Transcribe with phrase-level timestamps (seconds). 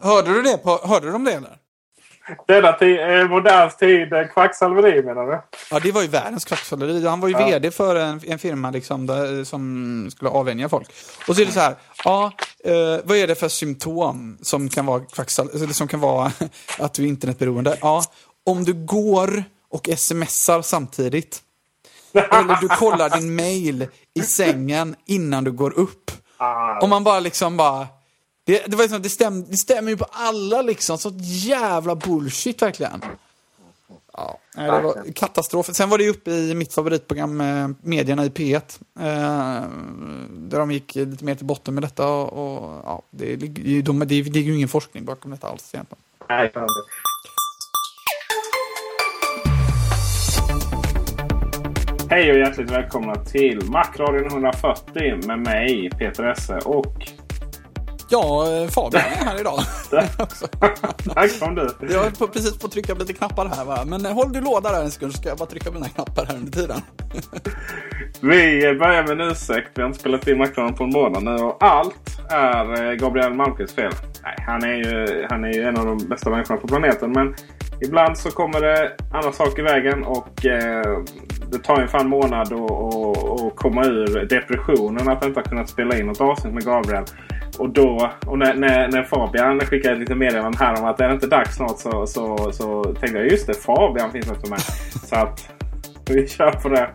[0.00, 0.58] Hörde du det?
[0.58, 1.56] På, hörde du om det eller?
[2.46, 5.40] Denna tid, eh, modern tid, eh, kvacksalveri menar du?
[5.70, 7.06] Ja, det var ju världens kvacksalveri.
[7.06, 7.46] Han var ju Ja.
[7.46, 10.88] vd för en, en firma liksom, där, som skulle avvänja folk.
[11.28, 12.32] Och så är det så här, ja,
[12.64, 12.72] eh,
[13.04, 16.32] vad är det för symptom som kan vara kvacksal- som kan vara
[16.78, 17.76] att du är internetberoende?
[17.80, 18.02] Ja,
[18.46, 21.40] om du går och smsar samtidigt.
[22.12, 26.10] Eller du kollar din mail i sängen innan du går upp.
[26.80, 27.86] Om man bara liksom bara...
[28.44, 30.98] Det, det, var liksom, det, stäm, det stämmer ju på alla liksom.
[30.98, 33.02] Så jävla bullshit verkligen.
[34.12, 35.66] Ja, det var katastrof.
[35.66, 38.80] Sen var det uppe i mitt favoritprogram, eh, Medierna i P1.
[38.98, 39.68] Eh,
[40.28, 42.08] där de gick lite mer till botten med detta.
[42.08, 45.74] Och, och, ja, det, ligger ju- de, det, är ju ingen forskning bakom detta alls
[45.74, 46.02] egentligen.
[46.28, 46.52] Nej.
[52.10, 57.10] Hej och hjärtligt välkomna till Macradion 140 med mig Peter Esse och
[58.12, 59.60] Ja, eh, Fabian är här idag.
[61.14, 61.68] Tack kom du.
[61.80, 63.84] Jag är på, precis på att trycka på lite knappar här va.
[63.86, 65.88] Men eh, håll du låda där en sekund så ska jag bara trycka på mina
[65.88, 66.80] knappar här under tiden.
[68.20, 69.68] Vi börjar med en ursäkt.
[69.74, 73.34] Vi har inte spelat in Macradion på en månad nu och allt är eh, Gabriel
[73.34, 73.92] Malmqvists fel.
[74.22, 77.34] Nej, han är, ju, han är ju en av de bästa människorna på planeten men
[77.80, 80.98] ibland så kommer det andra saker i vägen och eh,
[81.50, 85.98] det tar ju en fan månad att komma ur depressionen att inte ha kunnat spela
[85.98, 87.04] in något avsnitt med Gabriel.
[87.60, 91.08] Och då, och när, när, när Fabian skickade ett litet meddelande här om att är
[91.08, 94.60] det inte dags snart så, så, så tänkte jag just det, Fabian finns också med.
[95.08, 95.48] Så att
[96.10, 96.90] vi kör på det.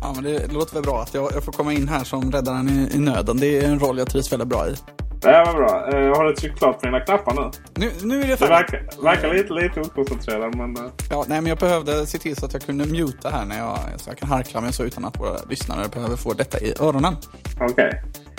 [0.00, 2.68] Ja, men det låter väl bra att jag, jag får komma in här som räddaren
[2.68, 3.36] i, i nöden.
[3.36, 4.74] Det är en roll jag trivs väldigt bra i.
[5.22, 5.88] Det var bra.
[5.92, 7.50] Eh, har du tryckt klart på dina knappar nu?
[7.74, 8.72] Nu, nu är det Det färdigt.
[8.74, 10.76] verkar, verkar lite, lite okoncentrerad men...
[10.76, 13.58] eh, Ja, nej, men jag behövde se till så att jag kunde muta här när
[13.58, 16.74] jag, så jag kan harkla mig så utan att våra lyssnare behöver få detta i
[16.80, 17.16] öronen.
[17.60, 18.02] Okej.
[18.04, 18.29] Eh,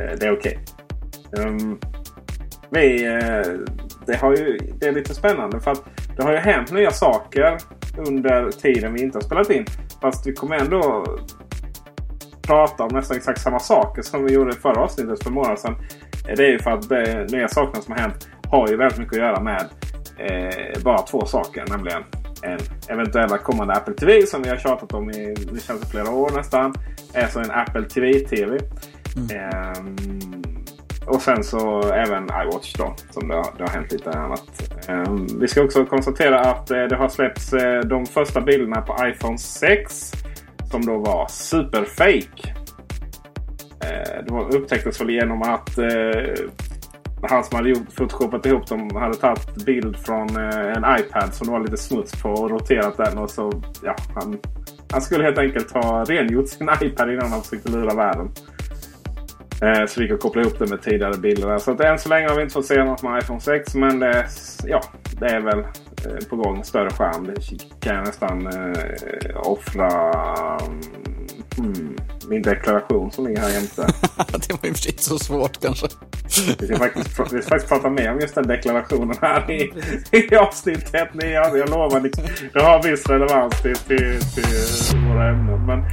[0.00, 0.58] Eh, det är okej.
[1.38, 1.78] Ehm,
[2.70, 3.52] vi, eh,
[4.06, 5.84] det, har ju, det är lite spännande för att
[6.16, 7.58] det har ju hänt nya saker
[8.08, 9.66] under tiden vi inte har spelat in.
[10.00, 11.04] Fast vi kommer ändå
[12.42, 15.58] prata om nästan exakt samma saker som vi gjorde i förra avsnittet för en månad
[15.58, 15.76] sedan.
[16.28, 18.98] Eh, det är ju för att de nya sakerna som har hänt har ju väldigt
[18.98, 19.68] mycket att göra med
[20.18, 21.64] eh, bara två saker.
[21.68, 22.02] Nämligen
[22.42, 26.30] en eventuella kommande Apple TV som vi har tjatat om i det känns flera år
[26.36, 26.74] nästan.
[27.14, 28.58] Alltså en Apple TV-TV.
[29.16, 29.36] Mm.
[29.36, 29.96] Ehm,
[31.06, 32.94] och sen så även iWatch då.
[33.10, 34.70] Som det har, det har hänt lite annat.
[34.88, 39.06] Ehm, vi ska också konstatera att eh, det har släppts eh, de första bilderna på
[39.06, 40.12] iPhone 6.
[40.70, 42.54] Som då var superfake.
[43.80, 46.34] Eh, det var, upptäcktes väl genom att eh,
[47.22, 51.46] han som hade gjort, photoshopat ihop dem hade tagit bild från eh, en iPad som
[51.46, 53.18] det var lite smuts på och roterat den.
[53.18, 54.38] Och så, ja, han,
[54.90, 58.30] han skulle helt enkelt ha rengjort sin iPad innan han försökte lura världen.
[59.62, 61.58] Eh, så vi kan koppla ihop det med tidigare bilder.
[61.58, 63.74] Så att än så länge har vi inte fått se något med iPhone 6.
[63.74, 64.26] Men det,
[64.64, 64.82] ja,
[65.20, 66.64] det är väl eh, på gång.
[66.64, 67.26] Större skärm.
[67.26, 67.40] Det
[67.80, 70.12] kan jag nästan eh, offra
[71.58, 71.96] mm,
[72.28, 73.82] min deklaration som ligger här jämte.
[74.16, 75.86] det var ju för sig inte så svårt kanske.
[76.60, 79.72] Vi ska faktiskt, vi ska faktiskt prata mer om just den deklarationen här i,
[80.12, 81.08] i avsnittet.
[81.12, 82.10] Nej, jag, jag lovar,
[82.52, 85.66] det har viss relevans till, till, till våra ämnen.
[85.66, 85.84] Men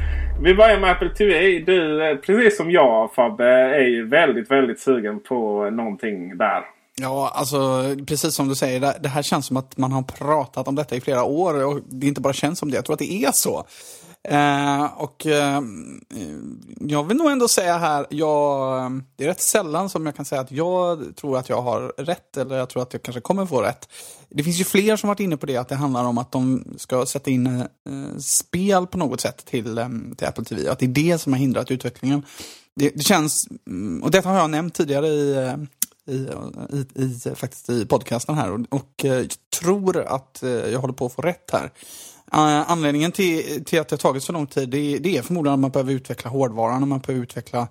[0.44, 1.60] vi börjar med Apple TV.
[1.60, 6.64] Du, eh, precis som jag Fabbe, är ju väldigt, väldigt sugen på någonting där.
[7.02, 10.68] Ja, alltså precis som du säger, det, det här känns som att man har pratat
[10.68, 13.00] om detta i flera år och det inte bara känns som det, jag tror att
[13.00, 13.66] det är så.
[14.24, 15.62] Eh, och eh,
[16.80, 20.26] jag vill nog ändå säga här, jag, eh, det är rätt sällan som jag kan
[20.26, 23.46] säga att jag tror att jag har rätt eller jag tror att jag kanske kommer
[23.46, 23.90] få rätt.
[24.30, 26.64] Det finns ju fler som varit inne på det, att det handlar om att de
[26.78, 27.66] ska sätta in eh,
[28.20, 30.70] spel på något sätt till, eh, till Apple TV.
[30.70, 32.26] Att det är det som har hindrat utvecklingen.
[32.76, 35.56] Det, det känns, mm, och detta har jag nämnt tidigare i, eh,
[36.14, 36.28] i,
[36.70, 40.94] i, i, faktiskt i podcasten här och, och eh, jag tror att eh, jag håller
[40.94, 41.72] på att få rätt här.
[42.34, 45.54] Eh, anledningen till, till att det har tagit så lång tid det, det är förmodligen
[45.54, 47.68] att man behöver utveckla hårdvaran och man behöver utveckla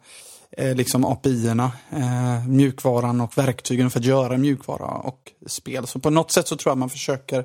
[0.56, 5.86] eh, liksom API-erna, eh, mjukvaran och verktygen för att göra mjukvara och spel.
[5.86, 7.44] Så på något sätt så tror jag man försöker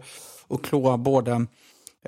[0.49, 1.45] att klåa både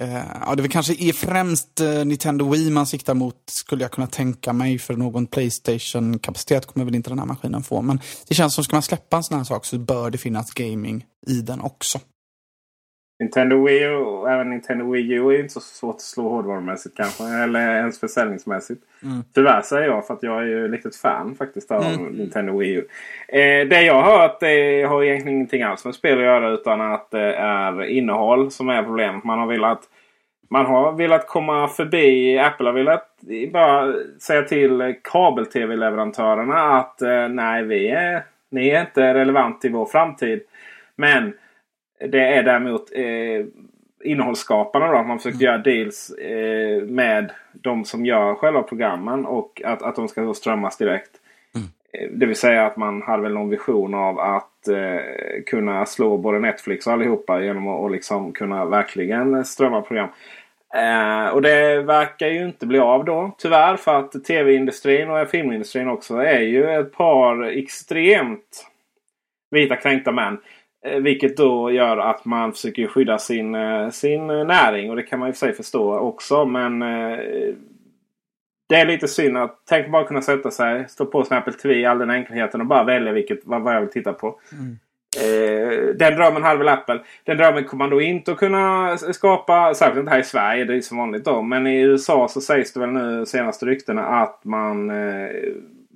[0.01, 3.91] Eh, ja, det är kanske är främst eh, Nintendo Wii man siktar mot, skulle jag
[3.91, 4.79] kunna tänka mig.
[4.79, 7.81] För någon Playstation-kapacitet kommer väl inte den här maskinen få.
[7.81, 10.51] Men det känns som, ska man släppa en sån här sak så bör det finnas
[10.51, 11.99] gaming i den också.
[13.19, 17.23] Nintendo Wii och även Nintendo Wii U är inte så svårt att slå hårdvarumässigt kanske.
[17.23, 18.83] Eller ens försäljningsmässigt.
[19.03, 19.23] Mm.
[19.33, 22.05] Tyvärr säger jag för att jag är ju litet fan faktiskt av mm.
[22.05, 22.87] Nintendo Wii U.
[23.27, 26.81] Eh, det jag har hört det har egentligen ingenting alls med spel att göra utan
[26.81, 29.23] att det är innehåll som är problemet.
[29.23, 29.81] Man har velat
[30.49, 33.19] man har velat komma förbi, Apple har velat
[33.53, 39.85] bara säga till kabel-tv-leverantörerna att eh, nej, vi är, ni är inte relevant i vår
[39.85, 40.41] framtid.
[40.95, 41.33] Men
[41.99, 43.45] det är däremot eh,
[44.03, 44.91] innehållsskaparna.
[44.91, 45.45] Då, att man försöker mm.
[45.45, 50.33] göra deals eh, med de som gör själva programmen och att, att de ska då
[50.33, 51.11] strömmas direkt.
[51.55, 51.67] Mm.
[51.93, 56.17] Eh, det vill säga att man hade väl någon vision av att eh, kunna slå
[56.17, 60.09] både Netflix och allihopa genom att och liksom kunna verkligen strömma program.
[60.73, 65.87] Eh, och det verkar ju inte bli av då tyvärr för att tv-industrin och filmindustrin
[65.87, 68.67] också är ju ett par extremt
[69.51, 70.37] vita kränkta män.
[70.85, 74.89] Eh, vilket då gör att man försöker skydda sin, eh, sin näring.
[74.89, 76.45] Och det kan man i och för sig förstå också.
[76.45, 77.17] Men eh,
[78.69, 81.75] det är lite synd att tänk bara kunna sätta sig, stå på sin Apple TV
[81.75, 84.39] i all den enkelheten och bara välja vilket, vad, vad jag vill titta på.
[84.51, 84.77] Mm.
[85.23, 86.99] Eh, den drömmen hade väl Apple.
[87.23, 89.73] Den drömmen kommer man då inte att kunna skapa.
[89.73, 90.65] Särskilt inte här i Sverige.
[90.65, 91.41] Det är som vanligt då.
[91.41, 95.29] Men i USA så sägs det väl nu senaste ryktena att man eh,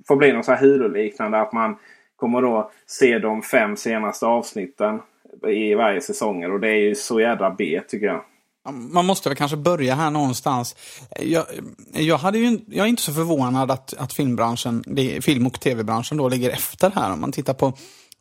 [0.08, 1.40] får bli något så här Hulu-liknande.
[1.40, 1.76] Att man
[2.22, 5.00] kommer då se de fem senaste avsnitten
[5.48, 6.44] i varje säsong.
[6.44, 8.24] Och det är ju så jädra B tycker jag.
[8.70, 10.76] Man måste väl kanske börja här någonstans.
[11.20, 11.44] Jag,
[11.92, 14.84] jag, hade ju, jag är inte så förvånad att, att filmbranschen,
[15.22, 17.12] film och tv-branschen då ligger efter här.
[17.12, 17.72] Om man tittar på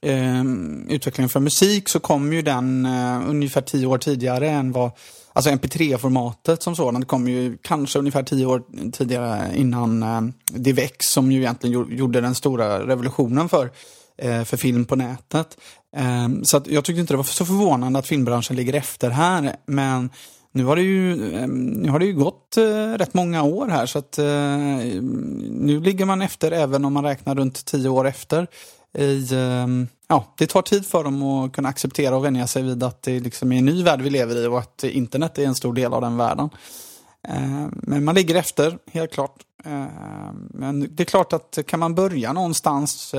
[0.02, 0.44] eh,
[0.90, 4.92] utvecklingen för musik så kom ju den eh, ungefär tio år tidigare än vad
[5.34, 11.32] Alltså mp3-formatet som sådant kom ju kanske ungefär tio år tidigare innan eh, DivX som
[11.32, 13.72] ju egentligen gjorde den stora revolutionen för,
[14.18, 15.58] eh, för film på nätet.
[15.96, 19.56] Eh, så att jag tyckte inte det var så förvånande att filmbranschen ligger efter här.
[19.66, 20.10] Men
[20.52, 23.86] nu har det ju, ehm, nu har det ju gått eh, rätt många år här
[23.86, 24.26] så att eh,
[25.52, 28.48] nu ligger man efter även om man räknar runt tio år efter
[28.98, 32.84] i, ehm, ja, det tar tid för dem att kunna acceptera och vänja sig vid
[32.84, 35.56] att det liksom är en ny värld vi lever i och att internet är en
[35.56, 36.50] stor del av den världen.
[37.28, 39.36] Ehm, men man ligger efter, helt klart.
[39.66, 43.14] Ehm, men det är klart att kan man börja någonstans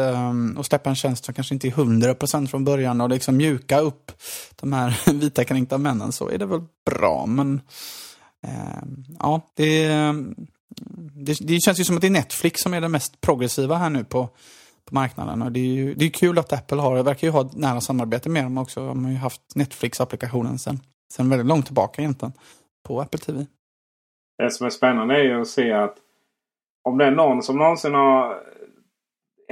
[0.56, 4.12] och släppa en tjänst som kanske inte är 100% från början och liksom mjuka upp
[4.60, 7.26] de här vita kränkta männen så är det väl bra.
[7.26, 7.60] Men
[9.18, 9.88] ja, det,
[11.14, 13.90] det, det känns ju som att det är Netflix som är det mest progressiva här
[13.90, 14.30] nu på
[14.88, 15.42] på marknaden.
[15.42, 17.56] Och det är ju det är kul att Apple har, det verkar ju ha ett
[17.56, 18.86] nära samarbete med dem också.
[18.86, 20.80] De har ju haft Netflix-applikationen sen,
[21.12, 22.32] sen väldigt långt tillbaka egentligen
[22.88, 23.46] på Apple TV.
[24.38, 25.96] Det som är spännande är ju att se att
[26.84, 28.42] om det är någon som någonsin har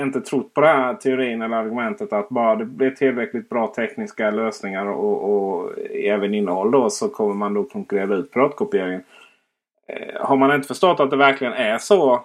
[0.00, 4.30] inte trott på den här teorin eller argumentet att bara det blir tillräckligt bra tekniska
[4.30, 9.02] lösningar och, och även innehåll då så kommer man då konkurrera ut piratkopieringen.
[9.88, 12.24] Eh, har man inte förstått att det verkligen är så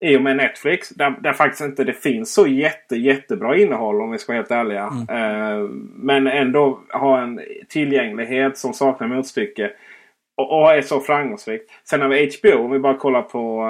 [0.00, 0.88] i och med Netflix.
[0.88, 4.50] Där, där faktiskt inte det finns så jätte, jättebra innehåll om vi ska vara helt
[4.50, 4.92] ärliga.
[5.08, 5.62] Mm.
[5.62, 9.70] Eh, men ändå ha en tillgänglighet som saknar motstycke.
[10.34, 11.70] Och, och är så framgångsrikt.
[11.84, 13.64] Sen har vi HBO om vi bara kollar på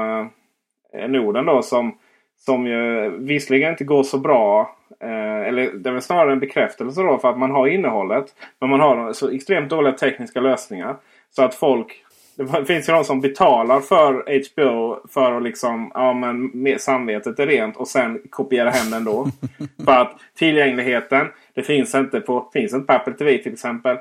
[0.93, 1.63] eh, Norden då.
[1.63, 1.99] Som,
[2.37, 4.77] som ju visserligen inte går så bra.
[5.01, 8.35] Eh, eller det är väl snarare en bekräftelse då för att man har innehållet.
[8.61, 10.97] Men man har så extremt dåliga tekniska lösningar.
[11.31, 12.05] Så att folk
[12.37, 17.47] det finns ju de som betalar för HBO för att liksom, ja men samvetet är
[17.47, 19.27] rent och sen kopiera hem den då.
[19.85, 23.97] för att tillgängligheten, det finns inte på, finns inte på Apple TV till exempel.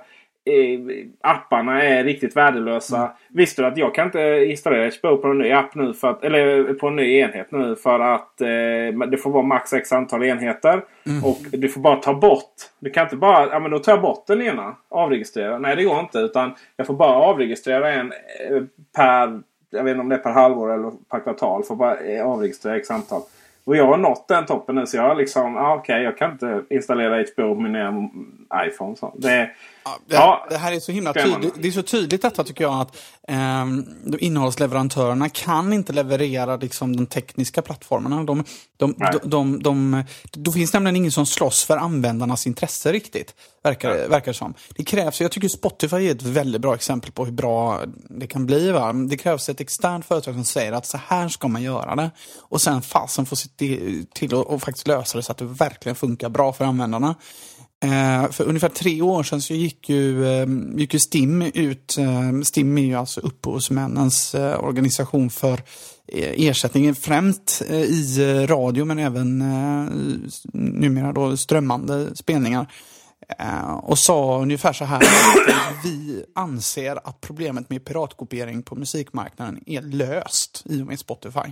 [1.21, 2.97] Apparna är riktigt värdelösa.
[2.97, 3.09] Mm.
[3.27, 6.23] Visste du att jag kan inte installera HBO på en ny app nu för att,
[6.23, 10.23] eller på en ny enhet nu för att eh, det får vara max x antal
[10.23, 10.81] enheter.
[11.05, 11.23] Mm.
[11.23, 12.53] Och du får bara ta bort.
[12.79, 14.75] Du kan inte bara, ja men då tar jag bort den ena.
[14.89, 15.59] Avregistrera.
[15.59, 18.63] Nej det går inte utan jag får bara avregistrera en eh,
[18.95, 21.63] per, jag vet inte om det är per halvår eller per kvartal.
[21.63, 23.21] Får bara eh, avregistrera x antal.
[23.63, 26.31] Och jag har nått den toppen nu så jag liksom, ah, okej okay, jag kan
[26.31, 27.75] inte installera HBO på min
[28.67, 28.95] iPhone.
[28.95, 29.13] Så.
[29.17, 29.49] Det,
[30.07, 31.53] det, ja, det här är så himla tydligt.
[31.59, 32.95] Det är så tydligt detta tycker jag att
[33.27, 33.65] eh,
[34.19, 38.23] innehållsleverantörerna kan inte leverera liksom, de tekniska plattformarna.
[38.23, 38.43] De,
[38.77, 43.35] de, de, de, de, då finns nämligen ingen som slåss för användarnas intresse riktigt.
[43.63, 44.53] Verkar, verkar det som.
[44.75, 48.45] Det krävs, jag tycker Spotify är ett väldigt bra exempel på hur bra det kan
[48.45, 48.71] bli.
[48.71, 48.93] Va?
[48.93, 52.11] Det krävs ett externt företag som säger att så här ska man göra det.
[52.39, 53.49] Och sen fasen får se
[54.13, 57.15] till att faktiskt lösa det så att det verkligen funkar bra för användarna.
[57.85, 61.97] Eh, för ungefär tre år sedan så gick ju, eh, gick ju STIM ut.
[61.97, 65.61] Eh, STIM är ju alltså upphovsmännens organisation för
[66.07, 69.37] ersättningen främst i radio men även
[70.53, 72.67] numera då strömmande spelningar.
[73.81, 79.81] Och sa ungefär så här att vi anser att problemet med piratkopiering på musikmarknaden är
[79.81, 81.51] löst i och med Spotify.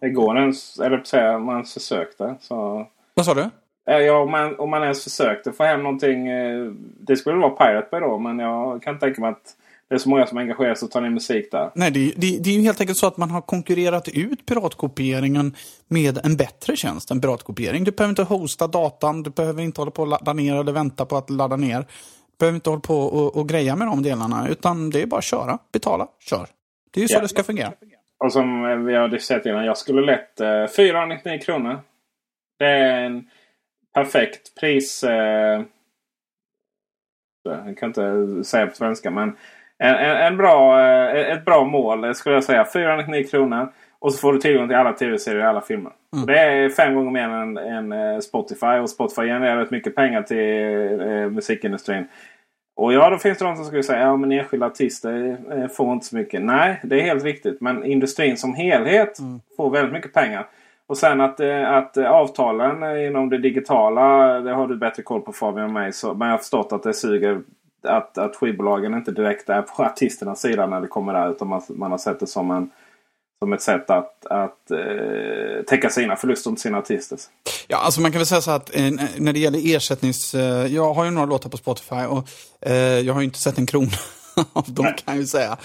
[0.00, 2.36] Det går ens, eller säga, man försökte.
[2.40, 2.86] Så...
[3.14, 3.50] Vad sa du?
[3.88, 6.28] Eh, ja, om man, om man ens försökte få hem någonting.
[6.28, 8.18] Eh, det skulle vara Pirate Bay då.
[8.18, 9.56] Men jag kan tänka mig att
[9.88, 11.70] det är så många som engagerar sig och tar ner musik där.
[11.74, 15.54] Nej, det, det, det är ju helt enkelt så att man har konkurrerat ut piratkopieringen
[15.88, 17.84] med en bättre tjänst än piratkopiering.
[17.84, 21.06] Du behöver inte hosta datan, du behöver inte hålla på att ladda ner eller vänta
[21.06, 21.78] på att ladda ner.
[21.78, 21.86] Du
[22.38, 25.24] behöver inte hålla på och, och greja med de delarna, utan det är bara att
[25.24, 26.46] köra, betala, kör.
[26.90, 27.20] Det är ju så ja.
[27.20, 27.72] det ska fungera.
[28.24, 31.80] Och som vi har sett innan, jag skulle lätt eh, 499 kronor.
[32.58, 33.26] Det är en
[33.94, 35.04] perfekt pris.
[35.04, 35.62] Eh,
[37.42, 39.36] jag kan inte säga på svenska men
[39.78, 42.66] en, en, en bra, eh, ett bra mål skulle jag säga.
[42.72, 43.72] 499 kronor.
[43.98, 45.92] Och så får du tillgång till alla tv-serier och alla filmer.
[46.14, 46.26] Mm.
[46.26, 48.66] Det är fem gånger mer än, än eh, Spotify.
[48.66, 52.08] Och Spotify genererar rätt mycket pengar till eh, musikindustrin.
[52.76, 55.92] Och ja, då finns det de som skulle säga att ja, enskilda artister eh, får
[55.92, 56.42] inte så mycket.
[56.42, 57.60] Nej, det är helt riktigt.
[57.60, 59.40] Men industrin som helhet mm.
[59.56, 60.46] får väldigt mycket pengar.
[60.90, 65.20] Och sen att, eh, att eh, avtalen inom det digitala, det har du bättre koll
[65.20, 65.92] på Fabian än mig.
[65.92, 67.40] Så, men jag har förstått att det suger
[67.82, 71.30] att, att skivbolagen inte direkt är på artisternas sida när det kommer där.
[71.30, 72.70] Utan man, man har sett det som, en,
[73.42, 77.18] som ett sätt att, att eh, täcka sina förluster mot sina artister.
[77.68, 80.34] Ja, alltså man kan väl säga så att eh, när det gäller ersättnings...
[80.34, 82.28] Eh, jag har ju några låtar på Spotify och
[82.60, 83.96] eh, jag har ju inte sett en krona
[84.52, 85.58] av dem kan jag ju säga.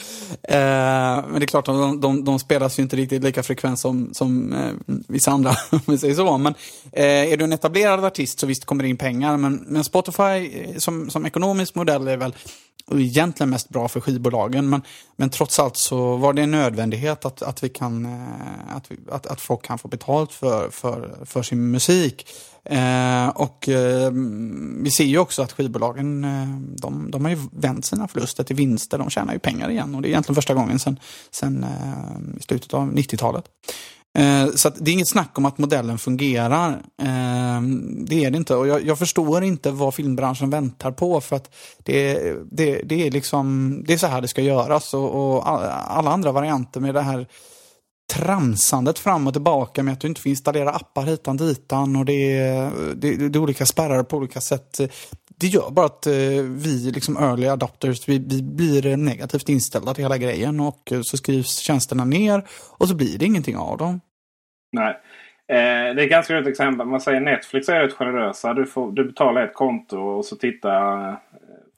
[0.44, 4.14] Eh, men det är klart, de, de, de, spelas ju inte riktigt lika frekvent som,
[4.14, 4.72] som eh,
[5.08, 6.38] vissa andra, om vi säger så.
[6.38, 6.54] Men
[6.92, 9.38] eh, är du en etablerad artist så visst kommer det in pengar.
[9.38, 12.34] Men, men Spotify eh, som, som ekonomisk modell är väl
[12.92, 14.70] egentligen mest bra för skivbolagen.
[14.70, 14.82] Men,
[15.16, 18.98] men trots allt så var det en nödvändighet att, att, vi kan, eh, att, vi,
[19.12, 22.28] att, att folk kan få betalt för, för, för sin musik.
[22.66, 24.12] Eh, och eh,
[24.82, 26.48] vi ser ju också att skivbolagen, eh,
[26.82, 28.98] de, de har ju vänt sina förluster till vinster.
[28.98, 31.00] De tjänar ju pengar igen och det är egentligen första gången sedan
[31.32, 33.46] sen, eh, slutet av 90-talet.
[34.18, 36.70] Eh, så det är inget snack om att modellen fungerar.
[37.02, 37.62] Eh,
[38.06, 38.56] det är det inte.
[38.56, 41.22] Och jag, jag, förstår inte vad filmbranschen väntar på.
[41.22, 42.14] För att det,
[42.52, 44.94] det, det, är, liksom, det är så här det ska göras.
[44.94, 45.50] Och, och
[45.98, 47.28] alla andra varianter med det här
[48.14, 52.38] tramsandet fram och tillbaka med att du inte får installera appar hitan ditan och det
[52.38, 54.80] är, det, det är olika spärrar på olika sätt.
[55.38, 60.04] Det gör bara att eh, vi, liksom early adopters, vi, vi blir negativt inställda till
[60.04, 62.44] hela grejen och så skrivs tjänsterna ner
[62.78, 64.02] och så blir det ingenting av dem.
[64.72, 65.02] Nej.
[65.48, 66.88] Eh, det är ett ganska roligt exempel.
[66.88, 68.54] Man säger Netflix är rätt generösa.
[68.54, 71.20] Du, får, du betalar ett konto och så tittar,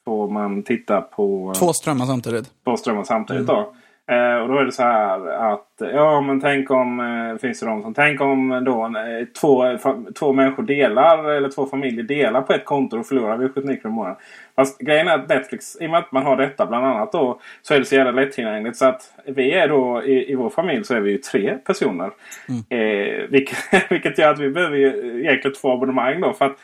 [0.05, 1.53] får man titta på...
[1.59, 2.51] Två strömmar samtidigt.
[2.63, 3.55] Två strömmar samtidigt mm.
[3.55, 3.73] då.
[4.11, 7.65] Eh, och då är det så här att ja men tänk om eh, finns det
[7.65, 9.77] de som tänk om då eh, två,
[10.19, 13.93] två människor delar eller två familjer delar på ett konto och förlorar vi 79 kronor
[13.93, 14.17] i månaden.
[14.55, 17.39] Fast grejen är att Netflix i och med att man har detta bland annat då
[17.61, 20.83] så är det så jävla lättillgängligt så att vi är då i, i vår familj
[20.83, 22.11] så är vi ju tre personer.
[22.49, 22.63] Mm.
[22.69, 23.57] Eh, vilket,
[23.89, 26.57] vilket gör att vi behöver ju egentligen två abonnemang då för att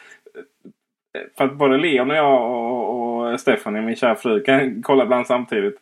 [1.38, 5.28] för att både Leon och jag och, och Stephanie, min kära fru, kan kolla ibland
[5.28, 5.80] samtidigt.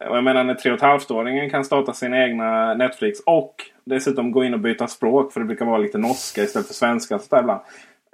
[0.00, 4.60] Och jag menar när 3,5-åringen kan starta sin egna Netflix och dessutom gå in och
[4.60, 5.32] byta språk.
[5.32, 7.18] För det brukar vara lite norska istället för svenska.
[7.18, 7.60] Så ibland.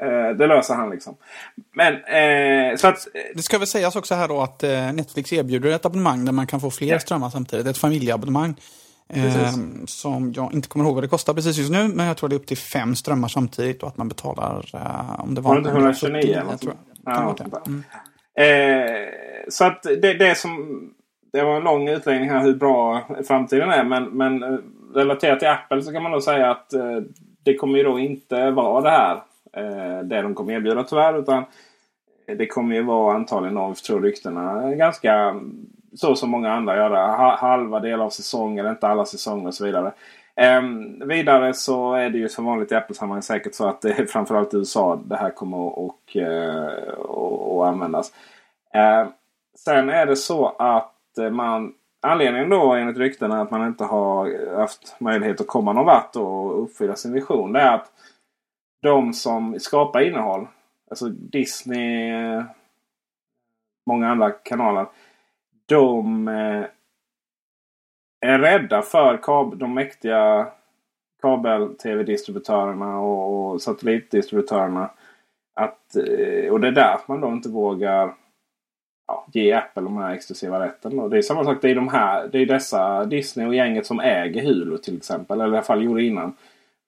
[0.03, 1.17] Eh, det löser han liksom.
[1.75, 3.07] Men eh, så att...
[3.35, 6.47] Det ska väl sägas också här då att eh, Netflix erbjuder ett abonnemang där man
[6.47, 6.99] kan få fler ja.
[6.99, 7.67] strömmar samtidigt.
[7.67, 8.55] Ett familjeabonnemang.
[9.13, 9.55] Eh,
[9.87, 11.89] som jag inte kommer ihåg vad det kostar precis just nu.
[11.89, 14.71] Men jag tror det är upp till fem strömmar samtidigt och att man betalar...
[14.75, 15.51] Eh, om det var...
[15.51, 17.15] Var det inte 129 eller tror jag.
[17.15, 17.85] Ja, mm.
[18.35, 19.09] Eh,
[19.49, 20.81] så att det, det som...
[21.33, 23.85] Det var en lång utläggning här hur bra framtiden är.
[23.85, 24.59] Men, men eh,
[24.95, 26.99] relaterat till Apple så kan man då säga att eh,
[27.45, 29.15] det kommer ju då inte vara det här.
[29.53, 31.19] Eh, det de kommer erbjuda tyvärr.
[31.19, 31.45] Utan
[32.39, 35.41] det kommer ju vara antagligen, om vi tror ryktena, ganska
[35.95, 36.91] så som många andra gör.
[36.91, 37.37] det.
[37.37, 39.93] halva delar av säsongen, inte alla säsonger och så vidare.
[40.59, 44.07] Um, vidare så är det ju som vanligt i Apple-sammanhang säkert så att det är
[44.07, 48.13] framförallt i USA det här kommer att och, eh, och, och användas.
[48.77, 49.11] Uh,
[49.57, 54.57] sen är det så att Eh, man Anledningen då enligt ryktena att man inte har
[54.57, 57.53] haft möjlighet att komma någon vart och uppfylla sin vision.
[57.53, 57.93] Det är att
[58.83, 60.47] de som skapar innehåll,
[60.91, 62.45] alltså Disney, eh,
[63.87, 64.87] många andra kanaler.
[65.67, 66.65] De eh,
[68.21, 70.49] är rädda för kab de mäktiga
[71.23, 74.91] kabel-tv-distributörerna och, satellitdistributörerna.
[75.55, 75.97] Att,
[76.51, 78.15] och det är därför man då inte vågar
[79.33, 80.99] ge Apple de här exklusiva rätten.
[80.99, 81.59] Och det är samma sak.
[81.63, 85.41] Det är, de här, det är dessa Disney och gänget som äger Hulu till exempel.
[85.41, 86.31] Eller i alla fall gjorde innan.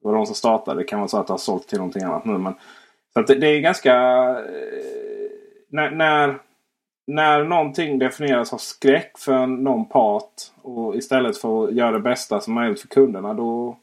[0.02, 0.80] Det var de som startade.
[0.80, 2.38] Det kan vara så att det har sålt till någonting annat nu.
[2.38, 2.54] Men,
[3.12, 3.94] så att det, det är ganska...
[4.38, 5.30] Eh,
[5.68, 6.38] när, när
[7.06, 10.32] när någonting definieras av skräck för någon part
[10.62, 13.76] och istället för att göra det bästa som möjligt för kunderna då,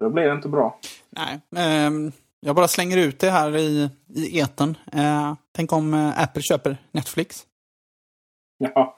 [0.00, 0.78] då blir det inte bra.
[1.10, 1.40] Nej,
[1.86, 4.76] um, jag bara slänger ut det här i, i eten.
[4.92, 7.46] Eh, tänk om eh, Apple köper Netflix.
[8.74, 8.96] Ja,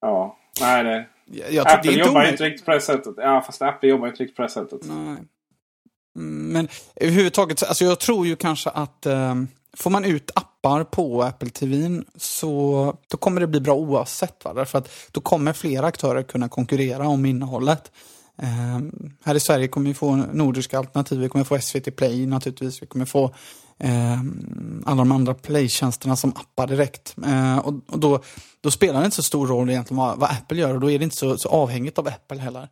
[0.00, 0.38] ja.
[0.60, 1.06] Nej, det...
[1.50, 3.14] Jag, Apple det jobbar inte riktigt på det sättet.
[3.16, 4.80] Ja, fast Apple jobbar inte riktigt på det sättet.
[4.82, 5.16] Nej.
[6.16, 11.22] Mm, men överhuvudtaget, alltså jag tror ju kanske att um, Får man ut appar på
[11.22, 14.44] Apple TV så då kommer det bli bra oavsett.
[14.44, 14.54] Va?
[14.54, 17.92] Därför att då kommer flera aktörer kunna konkurrera om innehållet.
[18.42, 18.78] Eh,
[19.24, 21.20] här i Sverige kommer vi få nordiska alternativ.
[21.20, 22.82] Vi kommer få SVT Play naturligtvis.
[22.82, 23.34] Vi kommer få
[23.78, 24.20] eh,
[24.86, 27.16] alla de andra playtjänsterna som appar direkt.
[27.26, 28.20] Eh, och, och då,
[28.60, 30.98] då, spelar det inte så stor roll egentligen vad, vad Apple gör och då är
[30.98, 32.68] det inte så, så avhängigt av Apple heller.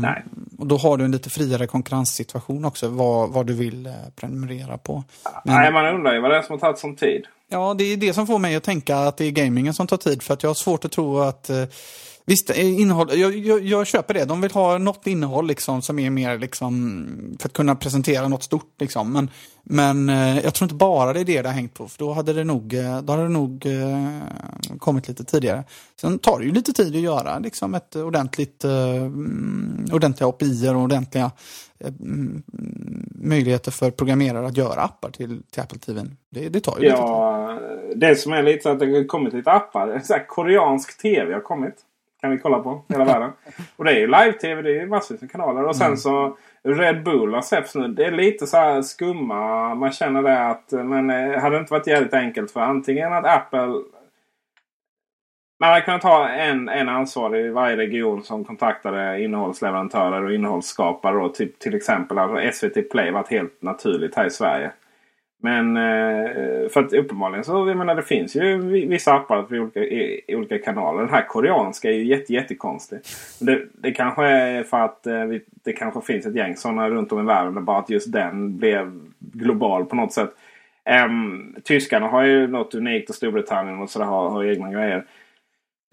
[0.00, 0.24] Nej.
[0.58, 4.78] Och då har du en lite friare konkurrenssituation också, vad, vad du vill eh, prenumerera
[4.78, 5.04] på.
[5.44, 7.26] Men, Nej, man undrar ju vad det är som har tagit sån tid.
[7.48, 9.96] Ja, det är det som får mig att tänka att det är gamingen som tar
[9.96, 10.22] tid.
[10.22, 11.64] För att jag har svårt att tro att eh,
[12.28, 14.24] Visst, eh, innehåll, jag, jag, jag, köper det.
[14.24, 17.06] De vill ha något innehåll liksom, som är mer liksom,
[17.40, 18.74] för att kunna presentera något stort.
[18.80, 19.12] Liksom.
[19.12, 19.30] Men,
[19.64, 21.88] men eh, jag tror inte bara det är det det har hängt på.
[21.88, 25.64] För då hade det nog, eh, då hade det nog eh, kommit lite tidigare.
[26.00, 29.04] Sen tar det ju lite tid att göra liksom, ett ordentligt, eh,
[29.92, 31.30] ordentliga API och ordentliga
[31.78, 31.92] eh,
[33.10, 36.02] möjligheter för programmerare att göra appar till, till Apple TV.
[36.30, 38.00] Det, det tar ju ja, lite tid.
[38.00, 40.00] Det som är lite så att det har kommit lite appar.
[40.04, 41.82] Så koreansk tv har kommit.
[42.20, 43.30] Kan vi kolla på hela världen.
[43.76, 44.62] Och det är ju live-tv.
[44.62, 45.64] Det är ju massvis med kanaler.
[45.64, 45.96] Och sen mm.
[45.96, 47.88] så Red Bull har släppts nu.
[47.88, 49.74] Det är lite så här skumma.
[49.74, 53.26] Man känner det att men eh, hade det inte varit jävligt enkelt för antingen att
[53.26, 53.82] Apple
[55.60, 61.18] man hade kunnat ha en, en ansvarig i varje region som kontaktade innehållsleverantörer och innehållsskapare.
[61.18, 64.72] Då, till, till exempel alltså SVT Play varit helt naturligt här i Sverige.
[65.42, 69.80] Men eh, för att uppenbarligen så jag menar, det finns ju vissa appar för olika,
[69.80, 71.00] i, olika kanaler.
[71.00, 72.98] Den här koreanska är ju jätte, jättekonstig.
[73.40, 75.24] Det, det kanske är för att eh,
[75.64, 77.64] det kanske finns ett gäng sådana runt om i världen.
[77.64, 80.30] Bara att just den blev global på något sätt.
[81.06, 84.98] Um, tyskarna har ju något unikt och Storbritannien och sådär har, har egna grejer.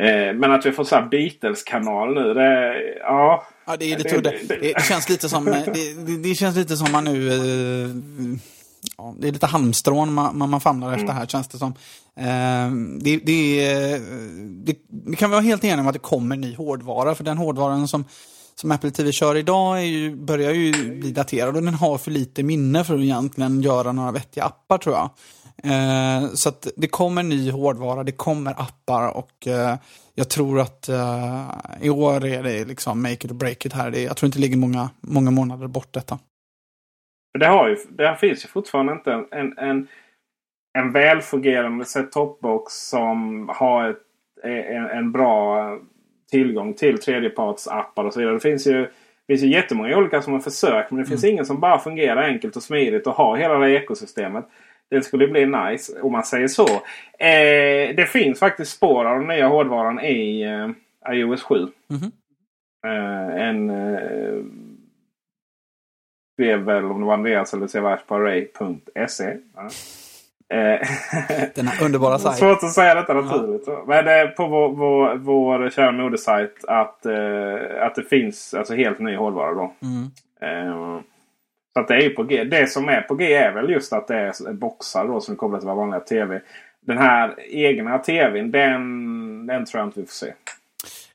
[0.04, 2.34] Uh, men att vi får så här Beatles-kanal nu.
[2.34, 6.56] Det, ja, ja, det är lite det, det, det, känns lite som, det, det, känns
[6.56, 8.38] lite som man nu uh,
[8.98, 11.00] ja, det är lite halmstrån man, man, man famlar mm.
[11.00, 11.74] efter här känns det som.
[12.16, 13.98] Eh, det, det,
[14.64, 17.88] det, det, kan vara helt eniga om att det kommer ny hårdvara, för den hårdvaran
[17.88, 18.06] som,
[18.56, 22.12] som Apple TV kör idag är ju, börjar ju bli daterad och den har för
[22.12, 25.10] lite minne för att egentligen göra några vettiga appar tror jag.
[25.64, 29.76] Eh, så att det kommer ny hårdvara, det kommer appar och eh,
[30.16, 31.50] jag tror att eh,
[31.82, 33.92] i år är det liksom make it or break it här.
[33.92, 36.20] Det, jag tror inte det ligger många, många månader bort detta.
[37.40, 39.88] Det, har ju, det finns ju fortfarande inte en, en,
[40.74, 43.98] en välfungerande set-top-box som har ett,
[44.44, 45.78] en, en bra
[46.32, 48.34] tillgång till tredjepartsappar och så vidare.
[48.34, 48.90] Det finns ju, det
[49.28, 51.34] finns ju jättemånga olika som har försökt men det finns mm.
[51.34, 54.46] ingen som bara fungerar enkelt och smidigt och har hela det ekosystemet.
[54.90, 56.68] Det skulle bli nice om man säger så.
[57.20, 61.56] Eh, det finns faktiskt spår av den nya hårdvaran i eh, iOS 7.
[61.56, 62.12] Mm
[62.86, 63.70] eh, en
[66.40, 67.68] eh, skrev väl om det var Andreas eller
[68.08, 69.38] array.se.
[69.56, 69.70] Ja.
[70.54, 70.88] Eh,
[71.56, 72.38] Denna underbara sajt.
[72.38, 73.64] Svårt att säga detta naturligt.
[73.68, 73.84] Ja.
[73.88, 79.00] Men det på vår, vår, vår kära modesajt att, eh, att det finns alltså helt
[79.00, 79.54] ny hårdvara.
[79.54, 79.74] Då.
[79.82, 80.12] Mm.
[80.42, 81.00] Eh,
[81.74, 82.44] så att det är på G.
[82.44, 85.38] Det som är på G är väl just att det är boxar då som är
[85.38, 86.42] kopplade till vår vanliga TV.
[86.82, 90.34] den här egna tvn, den, den tror jag inte vi får se.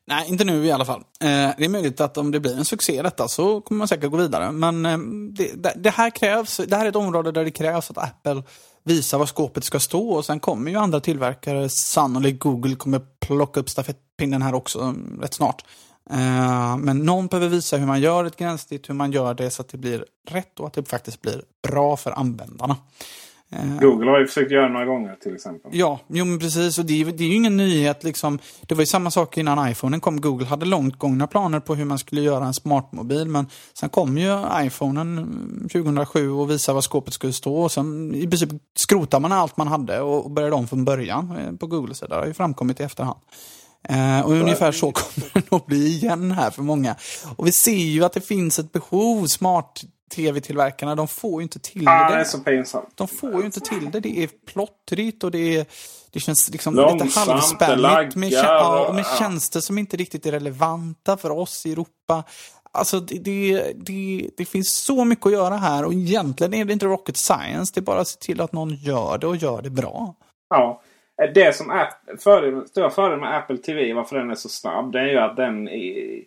[0.09, 1.01] Nej, inte nu i alla fall.
[1.01, 4.11] Eh, det är möjligt att om det blir en succé detta så kommer man säkert
[4.11, 4.53] gå vidare.
[4.53, 4.99] Men eh,
[5.33, 8.43] det, det, här krävs, det här är ett område där det krävs att Apple
[8.85, 13.61] visar var skåpet ska stå och sen kommer ju andra tillverkare, sannolikt Google kommer plocka
[13.61, 15.65] upp stafettpinnen här också mm, rätt snart.
[16.11, 19.63] Eh, men någon behöver visa hur man gör ett gränssnitt, hur man gör det så
[19.63, 22.77] att det blir rätt och att det faktiskt blir bra för användarna.
[23.53, 25.71] Eh, Google har ju försökt göra några gånger till exempel.
[25.75, 26.79] Ja, jo men precis.
[26.79, 28.05] Och det är, det är ju ingen nyhet.
[28.05, 28.39] Liksom.
[28.67, 30.21] Det var ju samma sak innan iPhonen kom.
[30.21, 33.29] Google hade långt gångna planer på hur man skulle göra en smartmobil.
[33.29, 37.57] Men sen kom ju iPhonen 2007 och visade var skåpet skulle stå.
[37.57, 41.53] Och sen i princip skrotade man allt man hade och började om från början eh,
[41.53, 42.15] på Googles sida.
[42.15, 43.19] Det har ju framkommit i efterhand.
[43.89, 46.97] Eh, och ungefär så kommer det nog bli igen här för många.
[47.37, 49.27] Och vi ser ju att det finns ett behov.
[49.27, 52.15] Smart tv-tillverkarna, de får ju inte till ah, det.
[52.15, 52.89] det är så pinsamt.
[52.95, 54.01] De får ju inte till det.
[54.01, 55.67] Det är plottrigt och det är
[56.11, 59.17] det känns liksom Långsamt, lite halvspänligt med, ja, och med ja.
[59.19, 62.25] tjänster som inte riktigt är relevanta för oss i Europa.
[62.73, 66.73] Alltså det, det, det, det, finns så mycket att göra här och egentligen är det
[66.73, 67.73] inte rocket science.
[67.75, 70.15] Det är bara att se till att någon gör det och gör det bra.
[70.49, 70.83] Ja.
[71.35, 75.01] Det som är fördelen, stora fördelen med Apple TV, varför den är så snabb, det
[75.01, 76.25] är ju att den är,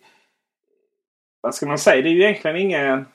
[1.40, 2.02] Vad ska man säga?
[2.02, 3.06] Det är ju egentligen ingen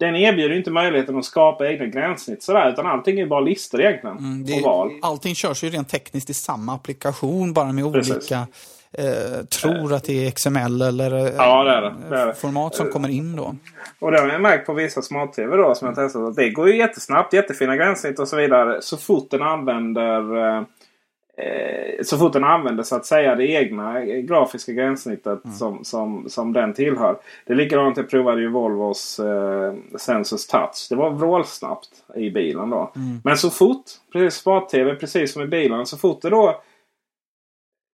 [0.00, 2.72] den erbjuder inte möjligheten att skapa egna gränssnitt sådär.
[2.72, 4.18] Utan allting är bara listor egentligen.
[4.18, 4.90] Mm, det, och val.
[5.02, 8.16] Allting körs ju rent tekniskt i samma applikation bara med Precis.
[8.16, 8.46] olika
[8.92, 11.94] eh, tror att det är XML eller eh, ja, det är det.
[12.10, 13.54] Det är format som kommer in då.
[13.98, 16.36] Och det har jag märkt på vissa smart-tv då som jag testat.
[16.36, 18.82] det går ju jättesnabbt, jättefina gränssnitt och så vidare.
[18.82, 20.62] Så fort den använder Eh,
[22.02, 25.56] så fort den använder så att säga det egna grafiska gränssnittet mm.
[25.56, 27.18] som, som, som den tillhör.
[27.46, 30.86] Det är likadant, jag provade ju Volvos eh, Sensus Touch.
[30.90, 32.92] Det var vrålsnabbt i bilen då.
[32.96, 33.20] Mm.
[33.24, 36.62] Men så fort, precis smart-tv precis som i bilen, så fort det då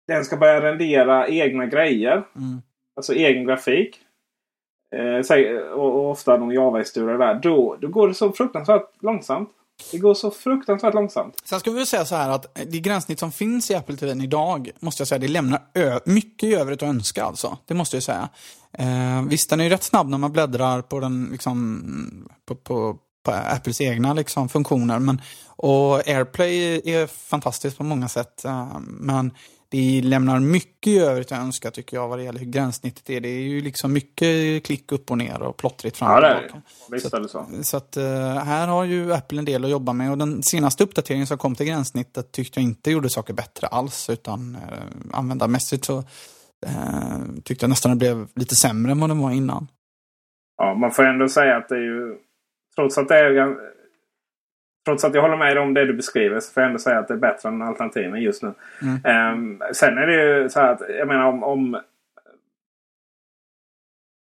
[0.08, 2.12] den ska börja rendera egna grejer.
[2.12, 2.62] Mm.
[2.96, 4.00] Alltså egen grafik.
[4.96, 7.34] Eh, och, och ofta någon Java-historia där.
[7.34, 9.50] Då, då går det så fruktansvärt långsamt.
[9.90, 11.42] Det går så fruktansvärt långsamt.
[11.44, 14.24] Sen ska vi väl säga så här att det gränssnitt som finns i Apple TV
[14.24, 17.58] idag, måste jag säga, det lämnar mycket i övrigt att önska alltså.
[17.66, 18.28] Det måste jag säga.
[18.72, 22.96] Eh, visst, den är ju rätt snabb när man bläddrar på den, liksom, på, på,
[23.24, 24.98] på Apples egna liksom, funktioner.
[24.98, 28.44] Men, och AirPlay är fantastiskt på många sätt.
[28.44, 29.32] Eh, men
[29.70, 33.20] det lämnar mycket i övrigt att önska tycker jag vad det gäller hur gränssnittet är.
[33.20, 36.62] Det är ju liksom mycket klick upp och ner och plottrigt fram och ja, tillbaka.
[36.90, 37.46] Visst är det så.
[37.62, 38.04] Så, att, uh,
[38.36, 41.54] här har ju Apple en del att jobba med och den senaste uppdateringen som kom
[41.54, 46.04] till gränssnittet tyckte jag inte gjorde saker bättre alls utan uh, användarmässigt så uh,
[47.44, 49.68] tyckte jag nästan det blev lite sämre än vad det var innan.
[50.56, 52.16] Ja, man får ändå säga att det är ju
[52.76, 53.56] trots att det är
[54.84, 57.08] Trots att jag håller med om det du beskriver så får jag ändå säga att
[57.08, 58.52] det är bättre än alternativen just nu.
[58.82, 59.32] Mm.
[59.32, 61.80] Um, sen är det ju så här att jag menar om, om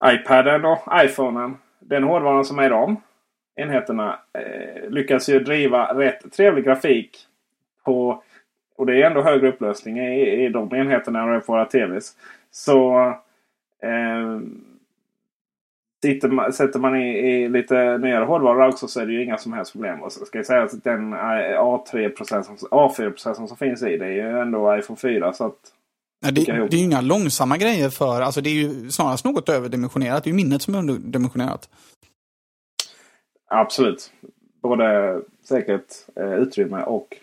[0.05, 1.57] iPaden och iPhonen.
[1.79, 3.01] Den hårdvaran som är i de
[3.55, 7.27] enheterna eh, lyckas ju driva rätt trevlig grafik
[7.83, 8.23] på
[8.77, 12.17] och det är ändå högre upplösning i, i de enheterna än på våra TVs.
[12.51, 13.07] Så
[13.81, 14.39] eh,
[16.05, 19.53] Sitter, sätter man i, i lite nyare hårdvara också så är det ju inga som
[19.53, 20.01] helst problem.
[20.01, 24.77] Och så ska jag säga att den A4-processorn som finns i det är ju ändå
[24.77, 25.33] iPhone 4.
[25.33, 25.55] Så att
[26.21, 29.49] Nej, det, det, är ju inga långsamma grejer för, alltså det är ju snarast något
[29.49, 30.23] överdimensionerat.
[30.23, 31.69] Det är ju minnet som är underdimensionerat.
[33.47, 34.11] Absolut.
[34.61, 37.17] Både säkert eh, utrymme och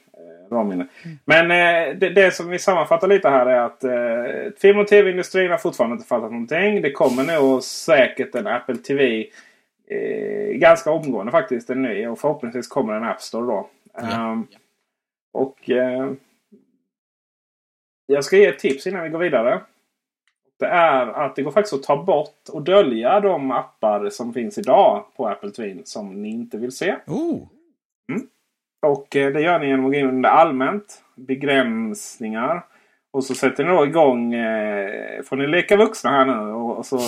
[0.53, 0.87] RAM-minne.
[1.05, 1.19] Mm.
[1.25, 5.51] Men eh, det, det, som vi sammanfattar lite här är att eh, film och tv-industrin
[5.51, 6.83] har fortfarande inte fattat någonting.
[6.83, 9.27] Det kommer nog säkert en Apple TV
[9.87, 11.71] eh, ganska omgående faktiskt.
[11.71, 13.69] En ny och förhoppningsvis kommer en App Store då.
[13.99, 14.31] Mm.
[14.31, 14.47] Um,
[15.33, 16.13] och eh,
[18.07, 19.61] jag ska ge ett tips innan vi går vidare.
[20.59, 24.59] Det är att det går faktiskt att ta bort och dölja de appar som finns
[24.59, 26.97] idag på Apple TV som ni inte vill se.
[27.07, 27.49] Oh.
[28.09, 28.29] Mm.
[28.83, 31.03] Och eh, det gör ni genom att gå in under allmänt.
[31.15, 32.65] Begränsningar.
[33.11, 34.35] Och så sätter ni då igång.
[34.35, 36.53] Eh, får ni leka vuxna här nu.
[36.53, 36.99] Och, och så,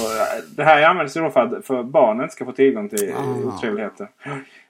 [0.56, 4.08] det här används ju då för att för barnen ska få tillgång till otrevligheter.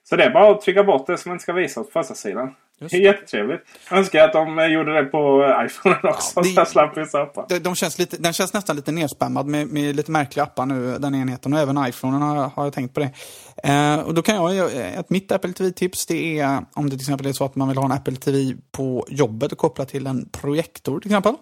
[0.04, 2.54] Så det är bara att trycka bort det som inte ska visas på första sidan.
[2.78, 3.60] Jättetrevligt.
[3.90, 6.32] Jag önskar att de eh, gjorde det på iPhone också.
[6.36, 7.46] Ja, det, så slapp vissa appar.
[7.48, 10.98] De, de känns lite, den känns nästan lite nerspammad med, med lite märkliga appar nu,
[10.98, 11.52] den enheten.
[11.52, 13.10] Och även iPhone har, har jag tänkt på det.
[13.70, 17.26] Eh, och då kan jag, ett mitt Apple TV-tips det är om det till exempel
[17.26, 20.28] är så att man vill ha en Apple TV på jobbet och koppla till en
[20.28, 21.34] projektor till exempel.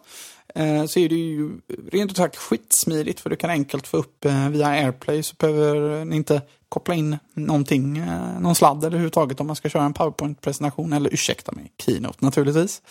[0.55, 1.51] Eh, så är det ju
[1.93, 6.05] rent ut sagt skitsmidigt för du kan enkelt få upp eh, via AirPlay så behöver
[6.05, 9.93] ni inte koppla in någonting, eh, någon sladd eller överhuvudtaget om man ska köra en
[9.95, 10.93] PowerPoint-presentation.
[10.93, 12.83] Eller ursäkta mig, Keynote naturligtvis.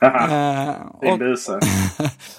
[0.00, 1.18] eh, och,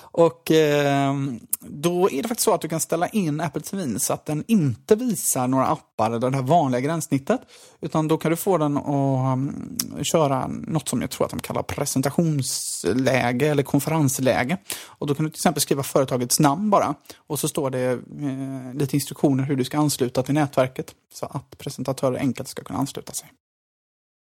[0.31, 1.13] och eh,
[1.59, 4.43] då är det faktiskt så att du kan ställa in Apple TV så att den
[4.47, 7.41] inte visar några appar eller det här vanliga gränssnittet.
[7.81, 11.39] Utan då kan du få den att um, köra något som jag tror att de
[11.39, 14.57] kallar presentationsläge eller konferensläge.
[14.85, 16.95] Och då kan du till exempel skriva företagets namn bara.
[17.27, 20.95] Och så står det eh, lite instruktioner hur du ska ansluta till nätverket.
[21.13, 23.29] Så att presentatörer enkelt ska kunna ansluta sig.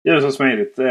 [0.04, 0.78] Gör det så smidigt.
[0.78, 0.85] Eh,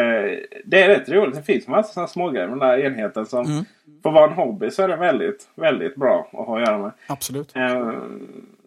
[0.65, 1.35] det är rätt roligt.
[1.35, 3.65] Det finns massa sådana smågrejer med den där enheten som mm.
[4.03, 6.77] för att vara en hobby så är det väldigt, väldigt bra att ha att göra
[6.77, 6.91] med.
[7.07, 7.55] Absolut.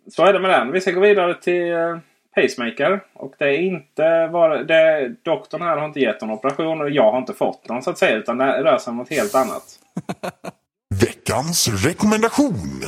[0.09, 0.73] Så är det med den.
[0.73, 1.99] Vi ska gå vidare till eh,
[2.35, 3.01] Pacemaker.
[3.15, 4.63] Och det är inte bara...
[4.65, 7.91] Det, doktorn här har inte gett någon operation och jag har inte fått någon så
[7.91, 8.17] att säga.
[8.17, 9.79] Utan det rör sig om något helt annat.
[11.01, 12.83] Veckans rekommendation.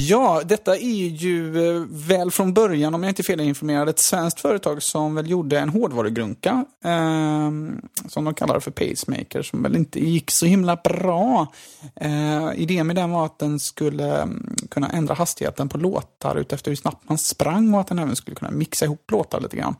[0.00, 4.40] Ja, detta är ju eh, väl från början, om jag inte är felinformerad, ett svenskt
[4.40, 6.64] företag som väl gjorde en hårdvarugrunka.
[6.84, 7.50] Eh,
[8.08, 11.46] som de kallar för Pacemaker, som väl inte gick så himla bra.
[11.96, 16.70] Eh, idén med den var att den skulle mm, kunna ändra hastigheten på låtar utefter
[16.70, 19.74] hur snabbt man sprang och att den även skulle kunna mixa ihop låtar lite grann.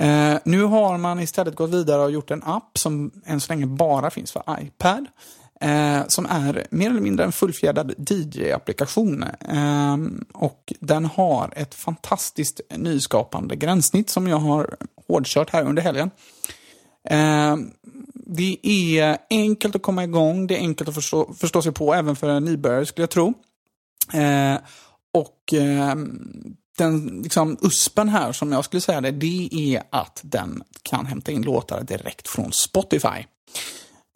[0.00, 3.66] Eh, nu har man istället gått vidare och gjort en app som än så länge
[3.66, 5.06] bara finns för iPad.
[5.62, 9.24] Eh, som är mer eller mindre en fullfjädrad DJ-applikation.
[9.48, 9.96] Eh,
[10.32, 14.76] och den har ett fantastiskt nyskapande gränssnitt som jag har
[15.08, 16.10] hårdkört här under helgen.
[17.08, 17.56] Eh,
[18.14, 22.16] det är enkelt att komma igång, det är enkelt att förstå, förstå sig på även
[22.16, 23.34] för en nybörjare skulle jag tro.
[24.12, 24.56] Eh,
[25.12, 25.94] och eh,
[26.78, 31.32] den liksom, uspen här som jag skulle säga det, det är att den kan hämta
[31.32, 33.24] in låtar direkt från Spotify.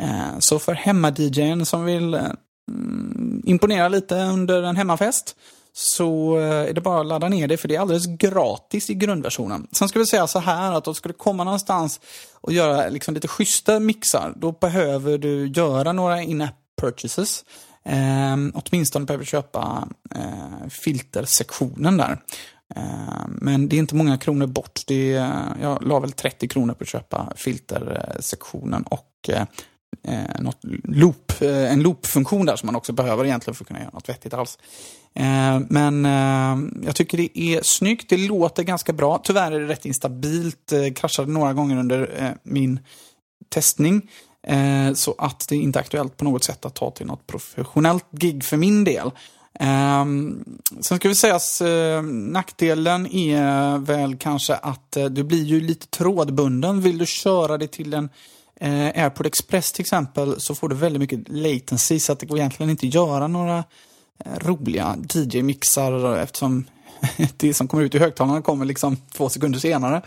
[0.03, 2.31] Eh, så för hemma-DJn som vill eh,
[2.71, 5.37] mm, imponera lite under en hemmafest
[5.73, 8.95] så eh, är det bara att ladda ner det för det är alldeles gratis i
[8.95, 9.67] grundversionen.
[9.73, 12.01] Sen ska vi säga så här att om du skulle komma någonstans
[12.41, 17.45] och göra liksom lite schyssta mixar, då behöver du göra några in-app purchases.
[17.85, 22.19] Eh, åtminstone behöver du köpa eh, filtersektionen där.
[22.77, 24.81] Eh, men det är inte många kronor bort.
[24.87, 29.31] Det är, jag la väl 30 kronor på att köpa filtersektionen och
[30.03, 33.81] eh, något loop, eh, en loopfunktion där som man också behöver egentligen för att kunna
[33.81, 34.59] göra något vettigt alls.
[35.15, 39.21] Eh, men eh, jag tycker det är snyggt, det låter ganska bra.
[39.25, 42.81] Tyvärr är det rätt instabilt, eh, kraschade några gånger under eh, min
[43.49, 44.11] testning.
[44.47, 48.07] Eh, så att det är inte aktuellt på något sätt att ta till något professionellt
[48.11, 49.11] gig för min del.
[49.61, 50.45] Um,
[50.81, 55.45] sen ska vi säga att uh, eh, nackdelen är väl kanske att uh, du blir
[55.45, 56.81] ju lite trådbunden.
[56.81, 58.09] Vill du köra det till en
[58.61, 62.39] eh, AirPod Express till exempel så får du väldigt mycket latency så att det går
[62.39, 63.65] egentligen inte att göra några
[64.25, 66.65] eh, roliga DJ-mixar eftersom
[67.37, 70.03] det som kommer ut i högtalarna kommer liksom två sekunder senare.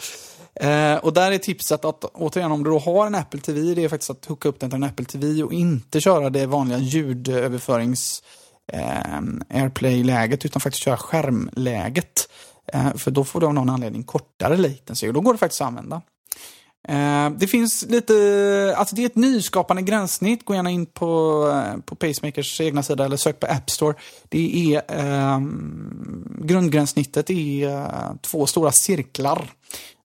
[0.62, 3.84] Eh, och där är tipset att återigen om du då har en Apple TV, det
[3.84, 6.78] är faktiskt att hooka upp den till en Apple TV och inte köra det vanliga
[6.78, 8.24] ljudöverförings
[8.74, 12.30] eh, AirPlay-läget utan faktiskt köra skärmläget.
[12.74, 15.62] Eh, för då får du av någon anledning kortare latency och då går det faktiskt
[15.62, 16.02] att använda.
[16.88, 20.46] Eh, det finns lite, alltså det är ett nyskapande gränssnitt.
[20.46, 23.96] Gå gärna in på, eh, på Pacemakers egna sida eller sök på App Store.
[24.30, 29.50] Det är, ehm, eh, grundgränssnittet är två stora cirklar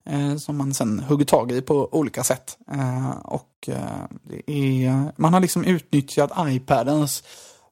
[0.07, 2.59] eh, som man sen hugger tag i på olika sätt.
[2.73, 7.23] Eh, och eh, det är, man har liksom utnyttjat iPadens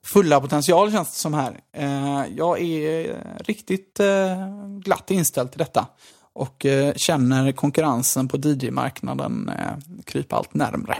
[0.04, 1.60] fulla potential känns det som här.
[2.36, 4.00] jag är riktigt
[4.84, 5.86] glatt inställd till detta
[6.34, 10.96] och eh, känner konkurrensen på DJ-marknaden eh, krypa allt närmre.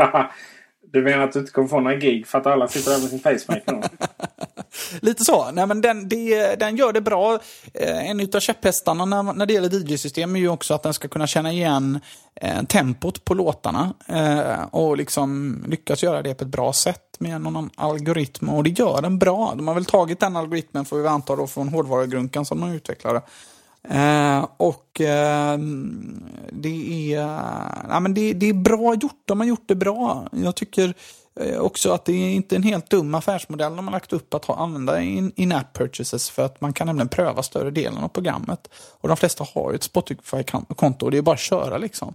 [0.92, 3.10] du menar att du inte kommer få några gig för att alla sitter där med
[3.10, 3.82] sin pacemaker?
[5.00, 5.50] Lite så.
[5.50, 7.38] Nej, men den, det, den gör det bra.
[7.74, 11.08] Eh, en av käpphästarna när, när det gäller DJ-system är ju också att den ska
[11.08, 12.00] kunna känna igen
[12.34, 13.94] eh, tempot på låtarna.
[14.06, 18.48] Eh, och liksom lyckas göra det på ett bra sätt med någon algoritm.
[18.48, 19.54] Och det gör den bra.
[19.56, 23.22] De har väl tagit den algoritmen, får vi anta, då, från hårdvarugrunkan som de utvecklade.
[23.88, 25.58] Eh, och eh,
[26.52, 27.20] det, är,
[27.88, 29.22] ja, men det, det, är bra gjort.
[29.24, 30.28] De har gjort det bra.
[30.32, 33.92] Jag tycker Eh, Eh, också att det är inte en helt dum affärsmodell de har
[33.92, 37.98] lagt upp att ha, använda in-app purchases för att man kan nämligen pröva större delen
[37.98, 38.68] av programmet.
[39.00, 42.14] Och de flesta har ju ett Spotify-konto och det är bara att köra liksom.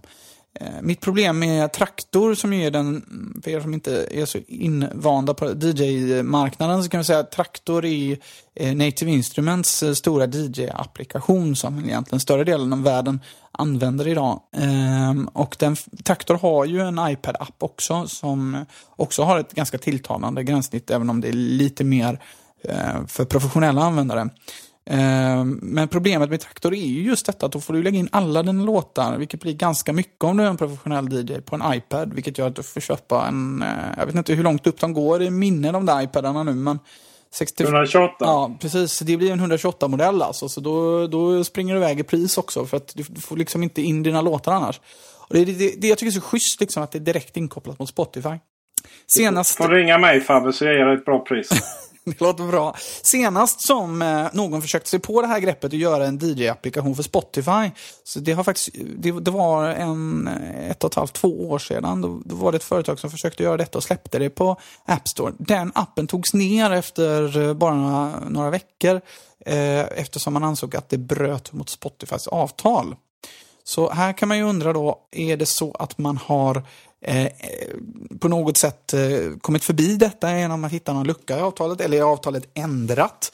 [0.60, 3.04] Eh, mitt problem med Traktor som ju är den,
[3.44, 7.84] för er som inte är så invanda på DJ-marknaden så kan vi säga att Traktor
[7.84, 8.18] är
[8.54, 13.20] eh, Native Instruments eh, stora DJ-applikation som egentligen större delen av världen
[13.52, 14.40] använder idag.
[14.56, 20.44] Ehm, och den, Traktor har ju en iPad-app också som också har ett ganska tilltalande
[20.44, 22.18] gränssnitt även om det är lite mer
[23.06, 24.28] för professionella användare.
[24.90, 28.08] Eh, Men problemet med Traktor är ju just detta att då får du lägga in
[28.12, 31.74] alla dina låtar, vilket blir ganska mycket om du är en professionell DJ på en
[31.74, 33.68] iPad, vilket gör att du får köpa en, eh,
[33.98, 36.78] jag vet inte hur långt upp de går i minne de där iPadarna nu, men
[37.34, 37.64] 60...
[37.64, 38.14] 128.
[38.18, 38.98] Ja, precis.
[38.98, 42.76] Det blir en 128-modell alltså, så då, då springer det iväg i pris också, för
[42.76, 44.80] att du, du får liksom inte in dina låtar annars.
[45.28, 47.78] Och det, det, det jag tycker är så schysst, liksom, att det är direkt inkopplat
[47.78, 48.38] mot Spotify.
[49.06, 49.56] Senast...
[49.56, 51.48] Får ringa mig Fabbe så jag ger dig ett bra pris.
[52.04, 52.76] Det låter bra.
[53.02, 57.02] Senast som eh, någon försökte sig på det här greppet och göra en DJ-applikation för
[57.02, 57.70] Spotify,
[58.04, 61.58] så det, har faktiskt, det, det var en, eh, ett och ett halvt, två år
[61.58, 64.56] sedan, då, då var det ett företag som försökte göra detta och släppte det på
[64.84, 65.32] App Store.
[65.38, 69.00] Den appen togs ner efter eh, bara några, några veckor,
[69.46, 72.96] eh, eftersom man ansåg att det bröt mot Spotifys avtal.
[73.64, 76.62] Så här kan man ju undra då, är det så att man har
[77.04, 77.30] Eh, eh,
[78.20, 79.00] på något sätt eh,
[79.40, 83.32] kommit förbi detta genom att hitta någon lucka i avtalet eller är avtalet ändrat?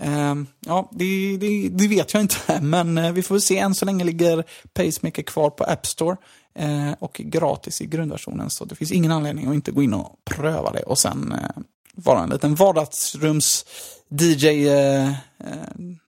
[0.00, 3.58] Eh, ja, det, det, det, vet jag inte, men eh, vi får väl se.
[3.58, 6.16] Än så länge ligger Pacemaker kvar på App Store
[6.54, 10.16] eh, och gratis i grundversionen, så det finns ingen anledning att inte gå in och
[10.24, 11.50] pröva det och sen eh,
[11.94, 14.46] vara en liten vardagsrums-DJ.
[14.46, 15.14] Eh, eh,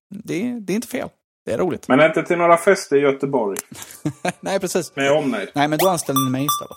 [0.09, 1.09] det, det är inte fel.
[1.51, 1.89] Det är roligt.
[1.89, 3.59] Men inte till några fester i Göteborg.
[4.41, 4.97] Nej, precis.
[4.97, 5.49] Med omnejd.
[5.55, 6.77] Nej, men då anställer ni mig istället.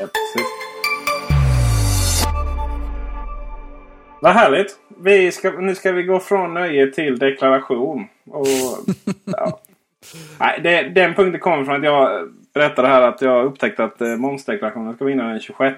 [0.00, 0.48] Ja, precis.
[4.20, 4.76] Vad härligt.
[4.98, 8.06] Vi ska, nu ska vi gå från nöje till deklaration.
[8.30, 8.46] Och,
[9.24, 9.60] ja.
[10.40, 14.16] Nej, det, den punkten kommer från att jag berättade här att jag upptäckte att eh,
[14.16, 15.76] momsdeklarationen ska vinna den 26.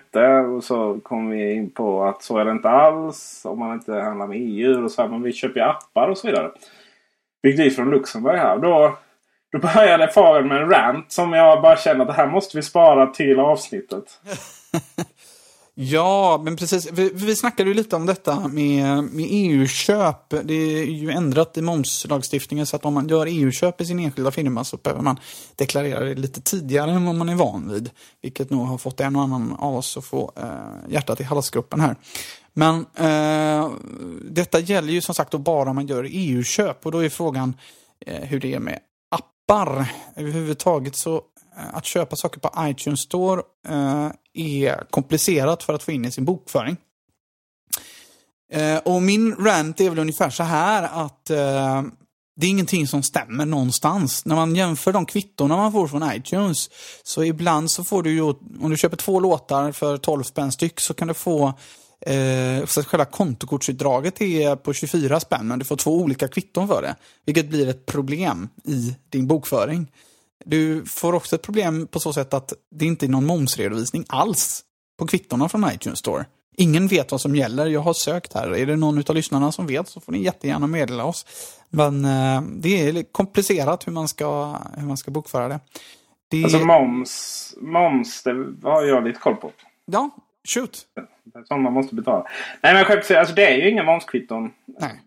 [0.56, 3.42] Och så kom vi in på att så är det inte alls.
[3.44, 5.08] Om man inte handlar med EU och så här.
[5.08, 6.50] Men vi köper ju appar och så vidare.
[7.46, 8.58] Fick vi från Luxemburg här.
[8.58, 8.98] Då,
[9.52, 12.62] då började Faren med en rant som jag bara känner att det här måste vi
[12.62, 14.04] spara till avsnittet.
[15.78, 16.92] Ja, men precis.
[16.92, 20.34] Vi, vi snackade ju lite om detta med, med EU-köp.
[20.42, 24.30] Det är ju ändrat i momslagstiftningen så att om man gör EU-köp i sin enskilda
[24.30, 25.20] firma så behöver man
[25.56, 27.90] deklarera det lite tidigare än vad man är van vid.
[28.22, 31.80] Vilket nog har fått en och annan av oss att få eh, hjärtat i halsgropen
[31.80, 31.96] här.
[32.58, 33.70] Men eh,
[34.22, 37.56] detta gäller ju som sagt då bara om man gör EU-köp och då är frågan
[38.06, 38.78] eh, hur det är med
[39.10, 39.92] appar.
[40.16, 45.92] Överhuvudtaget så eh, att köpa saker på iTunes Store eh, är komplicerat för att få
[45.92, 46.76] in i sin bokföring.
[48.52, 51.82] Eh, och min rant är väl ungefär så här att eh,
[52.36, 54.24] det är ingenting som stämmer någonstans.
[54.24, 56.70] När man jämför de kvittorna man får från iTunes
[57.02, 58.22] så ibland så får du ju,
[58.60, 61.54] om du köper två låtar för 12 spänn styck så kan du få
[62.00, 66.82] Eh, så själva kontokortsutdraget är på 24 spänn men du får två olika kvitton för
[66.82, 66.96] det.
[67.26, 69.92] Vilket blir ett problem i din bokföring.
[70.44, 74.64] Du får också ett problem på så sätt att det inte är någon momsredovisning alls
[74.98, 76.24] på kvittorna från iTunes Store.
[76.56, 77.66] Ingen vet vad som gäller.
[77.66, 78.56] Jag har sökt här.
[78.56, 81.26] Är det någon av lyssnarna som vet så får ni jättegärna meddela oss.
[81.70, 85.60] Men eh, det är komplicerat hur man ska, hur man ska bokföra det.
[86.30, 86.44] det...
[86.44, 89.50] Alltså moms, moms, det har jag lite koll på.
[89.84, 90.10] Ja,
[90.48, 90.78] shoot.
[91.24, 92.26] Det är sånt man måste betala.
[92.62, 94.50] Nej men skämt alltså det är ju inga momskvitton.
[94.64, 95.00] Nej.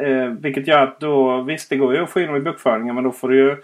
[0.00, 2.94] Eh, vilket gör att då, visst det går ju att få in dem i bokföringen
[2.94, 3.56] men då får du ju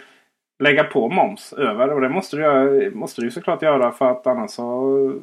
[0.59, 1.93] lägga på moms över.
[1.93, 5.21] Och det måste du, göra, måste du ju såklart göra för att annars så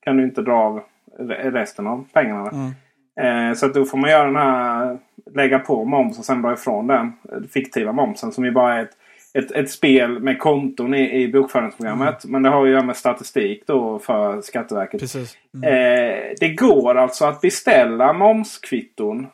[0.00, 0.82] kan du inte dra av
[1.28, 2.50] resten av pengarna.
[2.50, 3.50] Mm.
[3.50, 4.98] Eh, så att då får man göra den här
[5.34, 7.12] lägga på moms och sen dra ifrån den
[7.50, 8.96] fiktiva momsen som ju bara är ett,
[9.38, 12.24] ett, ett spel med konton i, i bokföringsprogrammet.
[12.24, 12.32] Mm.
[12.32, 15.00] Men det har ju att göra med statistik då för Skatteverket.
[15.00, 15.38] Precis.
[15.54, 15.72] Mm.
[15.72, 19.26] Eh, det går alltså att beställa momskvitton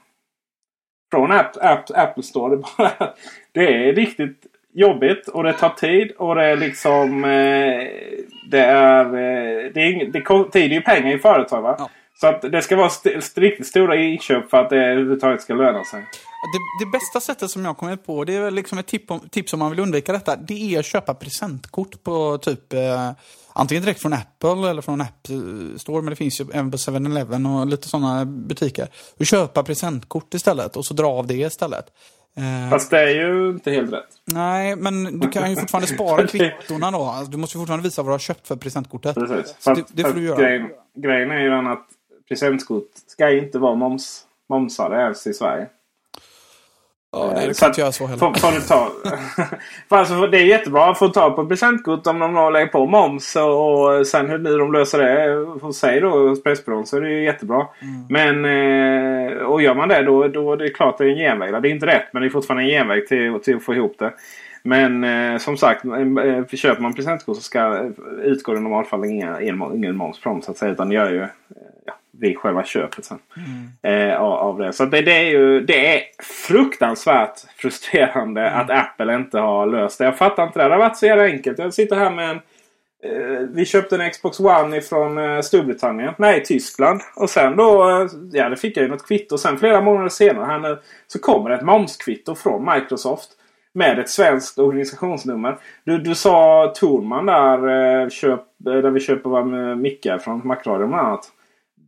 [1.10, 2.56] från App, App, Apple Store.
[2.56, 3.14] Det, bara,
[3.52, 7.24] det är riktigt jobbigt och det tar tid och det är liksom...
[7.24, 7.88] Eh,
[8.50, 9.04] det är...
[9.04, 11.76] Eh, det, är det, tid är ju pengar i företag va?
[11.78, 11.90] Ja.
[12.14, 15.84] Så att det ska vara st riktigt stora inköp för att det överhuvudtaget ska löna
[15.84, 16.04] sig.
[16.42, 19.52] Det, det, bästa sättet som jag kommit på, det är liksom ett tip om, tips
[19.52, 20.36] om man vill undvika detta.
[20.36, 23.10] Det är att köpa presentkort på typ eh,
[23.52, 25.26] antingen direkt från Apple eller från App
[25.76, 28.88] Store, men det finns ju även på 7-Eleven och lite sådana butiker.
[29.18, 31.86] Och köpa presentkort istället och så dra av det istället.
[32.36, 34.08] Eh, Fast det är ju inte helt rätt.
[34.24, 37.02] Nej, men du kan ju fortfarande spara kvittorna då.
[37.02, 39.14] Alltså, du måste ju fortfarande visa vad du har köpt för presentkortet.
[39.14, 39.56] Precis.
[39.58, 40.42] Så det, det får du göra.
[40.42, 41.86] Grejen, grejen är ju den att
[42.28, 45.66] presentkort ska inte vara moms, momsade ens i Sverige.
[47.12, 48.18] Ja, det kan inte jag så heller.
[48.18, 48.90] Får, får du ta,
[49.88, 53.36] för alltså, det är jättebra att få ta på presentkort om de lägger på moms.
[53.36, 57.10] Och, sen hur nu de löser det hos sig då, hos Pressbyrån, så är det
[57.10, 57.66] ju jättebra.
[57.82, 58.06] Mm.
[58.08, 61.16] Men, eh, och gör man det då, då är det klart att det är en
[61.16, 61.62] genväg.
[61.62, 63.94] Det är inte rätt men det är fortfarande en genväg till, till att få ihop
[63.98, 64.12] det.
[64.62, 67.90] Men eh, som sagt, eh, köper man presentkort så ska
[68.22, 69.42] utgår det i normalfall ingen,
[69.74, 70.72] ingen moms dem så att säga.
[70.72, 71.28] Utan det gör ju, eh,
[72.20, 73.18] vid själva köpet sen.
[73.82, 74.72] Eh, av, det.
[74.72, 76.02] Så det, det, är ju det är
[76.46, 80.04] fruktansvärt frustrerande att Apple inte har löst det.
[80.04, 80.64] Jag fattar inte det.
[80.64, 81.58] Det har varit så jävla enkelt.
[81.58, 82.40] Jag sitter här med en
[83.02, 86.14] Eh, vi köpte en Xbox One från eh, Storbritannien.
[86.18, 87.00] Nej, Tyskland.
[87.16, 89.38] Och sen då, eh, ja det fick jag ju något kvitto.
[89.38, 93.30] Sen flera månader senare här nu, så kommer det ett momskvitto från Microsoft.
[93.72, 95.58] Med ett svenskt organisationsnummer.
[95.84, 99.44] Du, du sa Torman där, köp, där vi köper våra
[99.74, 101.30] mickar från Macradion bland annat.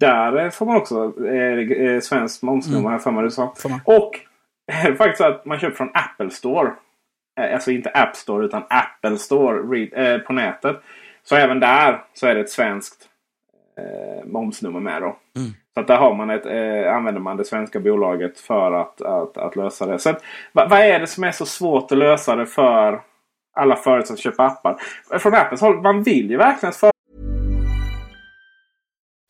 [0.03, 2.93] Där får man också eh, svenskt momsnummer mm.
[2.93, 3.55] här för mig du sa.
[3.85, 4.21] Och
[4.73, 6.73] eh, faktiskt att man köper från Apple Store.
[7.41, 10.77] Alltså inte App Store utan Apple Store eh, på nätet.
[11.25, 13.09] Så även där så är det ett svenskt
[13.79, 15.03] eh, momsnummer med.
[15.03, 15.17] Då.
[15.37, 15.51] Mm.
[15.75, 19.37] Så att där har man ett, eh, använder man det svenska bolaget för att, att,
[19.37, 19.99] att lösa det.
[19.99, 20.23] Så att,
[20.53, 23.01] vad, vad, är det som är så svårt att lösa det för
[23.55, 24.77] alla företag som köper appar?
[25.19, 26.92] Från Apples håll, man vill ju verkligen för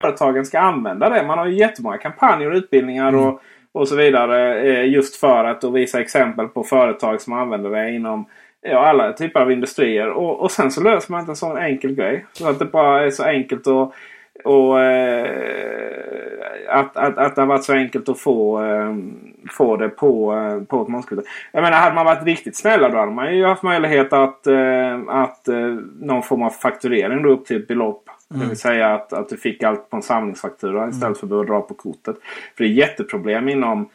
[0.00, 1.26] Företagen ska använda det.
[1.26, 3.20] Man har ju jättemånga kampanjer och utbildningar mm.
[3.20, 3.40] och,
[3.72, 4.60] och så vidare.
[4.60, 8.26] eh, Just för att visa exempel på företag som använder det inom
[8.60, 10.08] ja, alla typer av industrier.
[10.08, 12.26] Och, och sen så löser man inte en sån enkel grej.
[12.32, 13.92] Så att det bara är så enkelt att
[14.44, 15.26] och eh,
[16.68, 18.94] att, att, att det har varit så enkelt att få, eh,
[19.50, 20.34] få det på,
[20.68, 21.22] på ett momskvitto.
[21.52, 24.46] Jag menar hade man varit riktigt snälla då hade man ju haft möjlighet att,
[25.08, 25.48] att
[26.00, 28.05] någon form av fakturering då upp till ett belopp.
[28.34, 28.42] Mm.
[28.42, 30.90] Det vill säga att, att du fick allt på en samlingsfaktura mm.
[30.90, 32.16] istället för att behöva dra på kortet.
[32.56, 33.88] För det är jätteproblem inom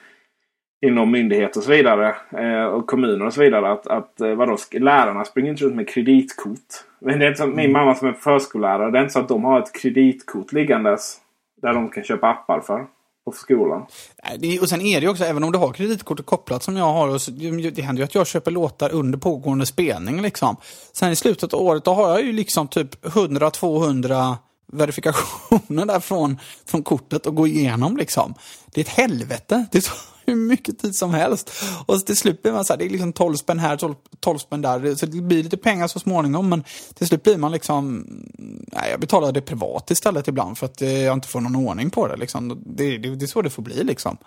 [0.86, 2.16] inom myndigheter och så vidare.
[2.32, 3.72] Eh, och kommuner och så vidare.
[3.72, 6.60] Att, att eh, vadå, lärarna springer inte runt med kreditkort.
[7.00, 8.92] Men det är inte som min mamma som är förskollärare.
[8.92, 11.18] Det är inte så att de har ett kreditkort liggandes.
[11.62, 12.86] Där de kan köpa appar för.
[13.26, 13.86] På skolan.
[14.62, 17.08] Och sen är det ju också, även om du har kreditkortet kopplat som jag har.
[17.08, 20.22] Och så, det händer ju att jag köper låtar under pågående spelning.
[20.22, 20.56] Liksom.
[20.94, 24.36] Sen i slutet av året då har jag ju liksom typ 100-200
[24.72, 28.34] verifikationer där från, från kortet och gå igenom liksom.
[28.74, 29.66] Det är ett helvete.
[29.72, 29.96] Det tar
[30.32, 31.52] hur mycket tid som helst.
[31.86, 34.38] Och till slut blir man så här, det är liksom 12 spänn här, 12, 12
[34.38, 34.96] spänn där.
[34.96, 36.50] Så det blir lite pengar så småningom.
[36.50, 36.64] Men
[36.94, 38.06] till slut blir man liksom,
[38.72, 42.08] nej, jag betalar det privat istället ibland för att jag inte får någon ordning på
[42.08, 42.18] det.
[42.18, 42.62] Liksom.
[42.66, 44.18] Det, det, det är så det får bli liksom.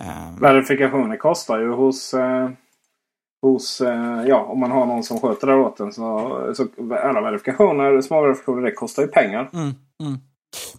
[0.00, 0.40] Ehm.
[0.40, 2.48] Verifikationer kostar ju hos eh
[3.42, 5.92] hos, eh, ja, om man har någon som sköter det åt en.
[5.92, 9.50] Så, så alla verifikationer, små verifikationer, det kostar ju pengar.
[9.52, 10.18] Mm, mm.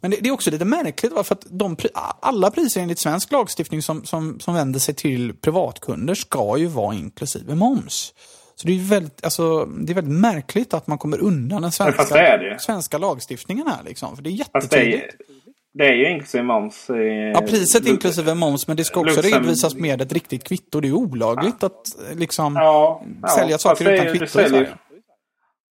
[0.01, 1.77] Men det, det, är också lite märkligt för att de,
[2.19, 6.95] alla priser enligt svensk lagstiftning som, som, som vänder sig till privatkunder ska ju vara
[6.95, 8.13] inklusive moms.
[8.55, 12.57] Så det är väldigt, alltså, det är väldigt märkligt att man kommer undan den svenska,
[12.59, 13.83] svenska lagstiftningen här.
[13.85, 15.15] Liksom, för det är jättetydligt.
[15.73, 16.85] Det är ju inklusive moms.
[17.33, 19.31] ja, priset inklusive moms, men det ska också Luxem...
[19.31, 20.79] redovisas med ett riktigt kvitto.
[20.79, 21.67] Det är olagligt ja.
[21.67, 24.77] att liksom ja, ja, sälja saker utan kvitto säljer, i Sverige.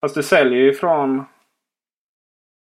[0.00, 1.24] Fast du säljer ju från...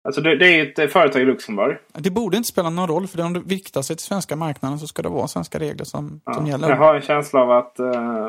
[0.05, 1.77] Alltså det, det är ju ett företag i Luxemburg.
[1.93, 4.87] Det borde inte spela någon roll, för om du viktar sig till svenska marknaden så
[4.87, 6.69] ska det vara svenska regler som, som gäller.
[6.69, 7.81] Jag har en känsla av att...
[7.81, 8.29] Uh,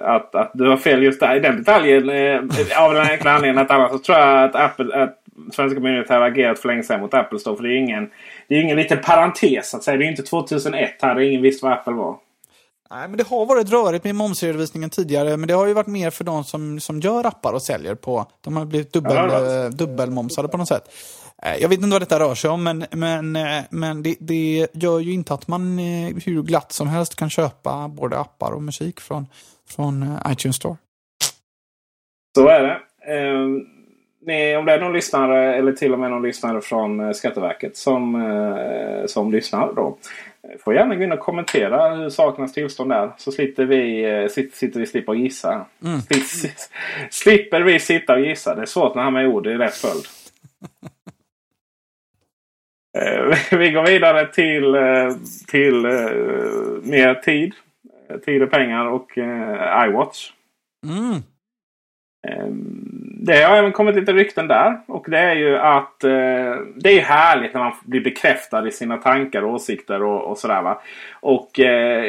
[0.00, 2.10] att, att du har fel just där i den detaljen.
[2.10, 5.02] Uh, av den enkla anledningen att annars så tror jag att Apple...
[5.02, 5.22] Att
[5.52, 7.56] svenska myndigheter har agerat för länge sedan mot Apple Store.
[7.56, 8.10] För det är ingen,
[8.48, 9.96] det är ingen liten parentes att säga.
[9.96, 11.20] Det är inte 2001 här.
[11.20, 12.16] Ingen visste vad Apple var.
[12.90, 16.10] Nej, men det har varit rörigt med momsredovisningen tidigare, men det har ju varit mer
[16.10, 18.26] för de som, som gör appar och säljer på.
[18.40, 20.90] De har blivit dubbel, Ja, eh, dubbelmomsade på något sätt.
[21.42, 24.66] Eh, Jag vet inte vad detta rör sig om, men, men, eh, men det, det
[24.72, 25.78] gör ju inte att man
[26.24, 29.26] hur glatt som helst kan köpa både appar och musik från,
[29.68, 30.76] från iTunes Store.
[32.36, 32.80] Så är det.
[33.14, 33.46] Eh,
[34.26, 39.04] ni, om det är någon lyssnare eller till och med någon lyssnare från Skatteverket som,
[39.06, 39.96] som lyssnar då.
[40.50, 43.12] Eh, Får gärna gå in och kommentera hur sakernas tillstånd är.
[43.18, 45.66] Så slipper vi, eh, sit- sitter vi slipper gissa.
[45.80, 46.68] Sli-
[47.10, 48.54] Slipper vi sitta och gissa.
[48.54, 50.04] Det är svårt när han med ord i rätt följd.
[52.98, 54.76] Eh, Vi går vidare till,
[55.46, 55.74] till
[56.90, 57.54] mer tid.
[58.24, 59.18] Tid och pengar och
[59.88, 60.32] iWatch.
[60.86, 61.22] Mm.
[63.26, 64.80] Det har även kommit lite rykten där.
[64.86, 68.96] Och det är ju att eh, det är härligt när man blir bekräftad i sina
[68.96, 70.62] tankar och åsikter och, och sådär.
[70.62, 70.80] Va?
[71.20, 72.02] Och eh,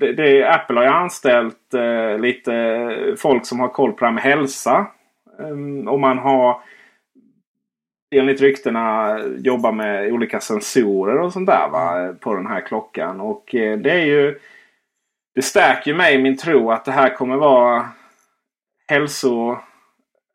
[0.00, 4.12] det, det, Apple har ju anställt eh, lite folk som har koll på det här
[4.12, 4.86] med hälsa.
[5.40, 6.60] Ehm, och man har
[8.14, 12.14] enligt ryktena jobbar med olika sensorer och sånt där va?
[12.20, 13.20] på den här klockan.
[13.20, 14.38] Och eh, det är ju
[15.34, 17.88] det stärker ju mig i min tro att det här kommer vara
[18.88, 19.58] hälso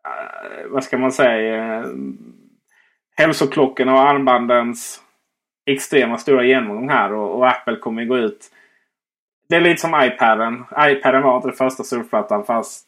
[0.05, 1.75] eh, vad ska man säga?
[1.75, 1.85] eh,
[3.15, 5.01] hälsoklockorna och armbandens
[5.65, 7.13] extrema stora genomgång här.
[7.13, 8.51] Och, och Apple kommer gå ut.
[9.49, 10.63] Det är lite som iPaden.
[10.79, 12.87] iPaden var inte den första surfplattan fast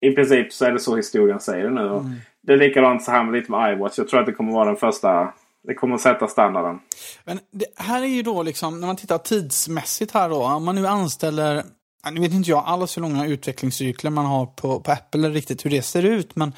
[0.00, 1.90] i princip så är det så historien säger nu.
[1.90, 2.02] Och
[2.42, 3.98] Det är likadant så här med lite med iWatch.
[3.98, 5.32] Jag tror att det kommer vara den första.
[5.62, 6.80] Det kommer att sätta standarden.
[7.24, 10.74] Men det här är ju då liksom, när man tittar tidsmässigt här då, om man
[10.74, 11.64] nu anställer,
[12.12, 15.64] nu vet inte jag alls hur långa utvecklingscykler man har på, på Apple eller riktigt
[15.64, 16.52] hur det ser ut, men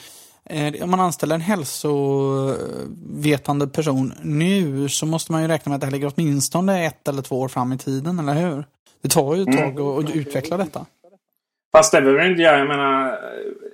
[0.44, 5.80] eh, om man anställer en hälsovetande person nu så måste man ju räkna med att
[5.80, 8.64] det här ligger åtminstone ett eller två år fram i tiden, eller hur?
[9.03, 10.86] Det tar ju ett tag att, att utveckla detta.
[11.72, 12.59] Fast det behöver inte göra.
[12.59, 13.18] Jag menar,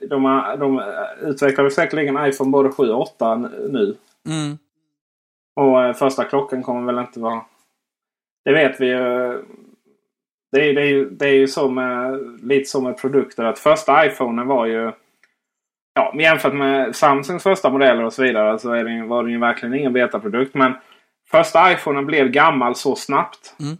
[0.09, 0.23] de,
[0.59, 0.83] de
[1.29, 3.37] utvecklar säkerligen iPhone både 7 och 8
[3.71, 3.97] nu.
[4.29, 4.59] Mm.
[5.57, 7.43] Och eh, första klockan kommer väl inte vara...
[8.45, 9.43] Det vet vi ju.
[10.55, 13.59] Det är, det är, ju- det är ju så med, lite så med produkter att
[13.59, 14.93] första iPhonen var ju...
[15.95, 19.39] Ja, jämfört med Samsungs första modeller och så vidare så är det, var det ju
[19.39, 20.55] verkligen ingen betaprodukt.
[20.55, 20.73] Men
[21.31, 23.57] första iPhonen blev gammal så snabbt.
[23.61, 23.77] Mm.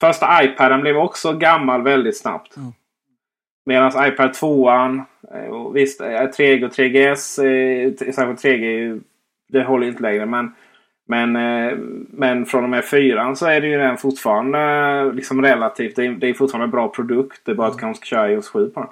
[0.00, 2.56] Första iPaden blev också gammal väldigt snabbt.
[2.56, 2.72] Mm.
[3.66, 4.70] Medan iPad 2
[5.50, 9.00] och visst eh, 3G och 3GS, eh, särskilt 3G, är ju-
[9.48, 10.26] det håller inte längre.
[10.26, 10.54] Men,
[11.06, 11.76] men, eh,
[12.10, 15.96] men från och med 4 så är det ju den fortfarande eh, liksom relativt.
[15.96, 17.40] Det är, det är fortfarande en bra produkt.
[17.44, 18.88] Det är bara att kanske ska köra iOS 7 på den.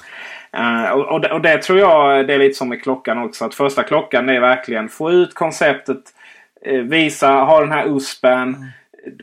[0.62, 3.44] Eh, och, och, det, och det tror jag det är lite som med klockan också.
[3.44, 6.02] Att första klockan är verkligen få ut konceptet.
[6.82, 8.56] Visa, ha den här USPen.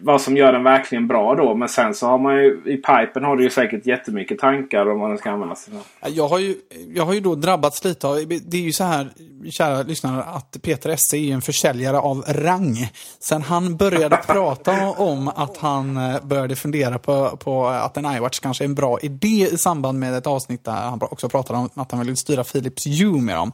[0.01, 1.55] Vad som gör den verkligen bra då.
[1.55, 4.99] Men sen så har man ju i pipen har du ju säkert jättemycket tankar om
[4.99, 5.73] vad den ska användas till.
[6.07, 6.55] Jag har, ju,
[6.95, 9.09] jag har ju då drabbats lite av, det är ju så här,
[9.49, 12.89] kära lyssnare, att Peter Esse är en försäljare av rang.
[13.19, 18.39] Sen han började prata om att han eh, började fundera på, på att en iWatch
[18.39, 21.69] kanske är en bra idé i samband med ett avsnitt där han också pratade om
[21.73, 23.51] att han ville styra Philips Hue med dem.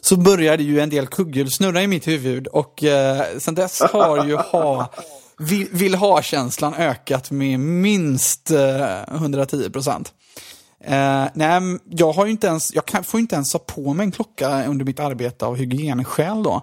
[0.00, 4.26] Så började ju en del kugghjul snurra i mitt huvud och eh, sen dess har
[4.26, 4.90] ju ha
[5.38, 10.12] vill, vill ha-känslan ökat med minst eh, 110 procent.
[10.84, 13.94] Eh, nej, jag, har ju inte ens, jag kan, får ju inte ens ha på
[13.94, 16.62] mig en klocka under mitt arbete av hygienskäl då.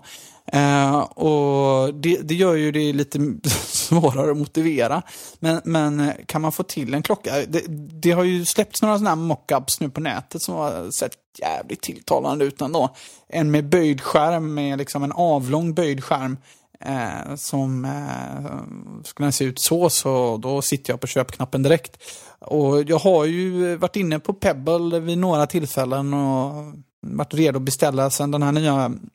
[0.52, 3.20] Eh, och det, det gör ju det lite
[3.66, 5.02] svårare att motivera.
[5.40, 7.32] Men, men eh, kan man få till en klocka?
[7.48, 7.64] Det,
[8.02, 11.82] det har ju släppts några sådana här mockups nu på nätet som har sett jävligt
[11.82, 12.96] tilltalande ut ändå.
[13.30, 16.38] En med böjd skärm, med liksom en avlång böjd skärm.
[16.80, 21.98] Eh, som eh, skulle den se ut så, så då sitter jag på köpknappen direkt.
[22.40, 27.64] Och jag har ju varit inne på Pebble vid några tillfällen och varit redo att
[27.64, 29.06] beställa sen den här nya mm,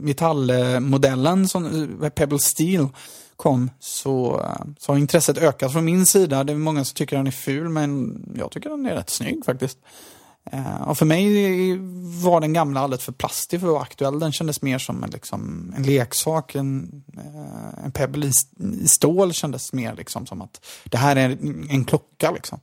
[0.00, 1.66] metallmodellen, som,
[2.02, 2.88] eh, Pebble Steel,
[3.36, 6.44] kom så, eh, så har intresset ökat från min sida.
[6.44, 9.44] Det är många som tycker den är ful, men jag tycker den är rätt snygg
[9.44, 9.78] faktiskt.
[10.52, 11.76] Eh, Och för mig
[12.24, 14.18] var den gamla alldeles för plastig för att vara aktuell.
[14.18, 16.54] Den kändes mer som en, liksom, en leksak.
[16.54, 18.30] En, eh, en Pebble i,
[18.82, 22.30] i stål kändes mer liksom som att det här är en, en klocka.
[22.30, 22.60] Liksom.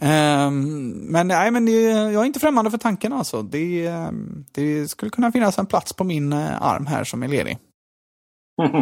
[0.00, 3.42] Ehm, men nej, men det, jag är inte främmande för tanken alltså.
[3.42, 7.28] Det, ehm, det skulle kunna finnas en plats på min eh, arm här som är
[7.28, 7.58] ledig.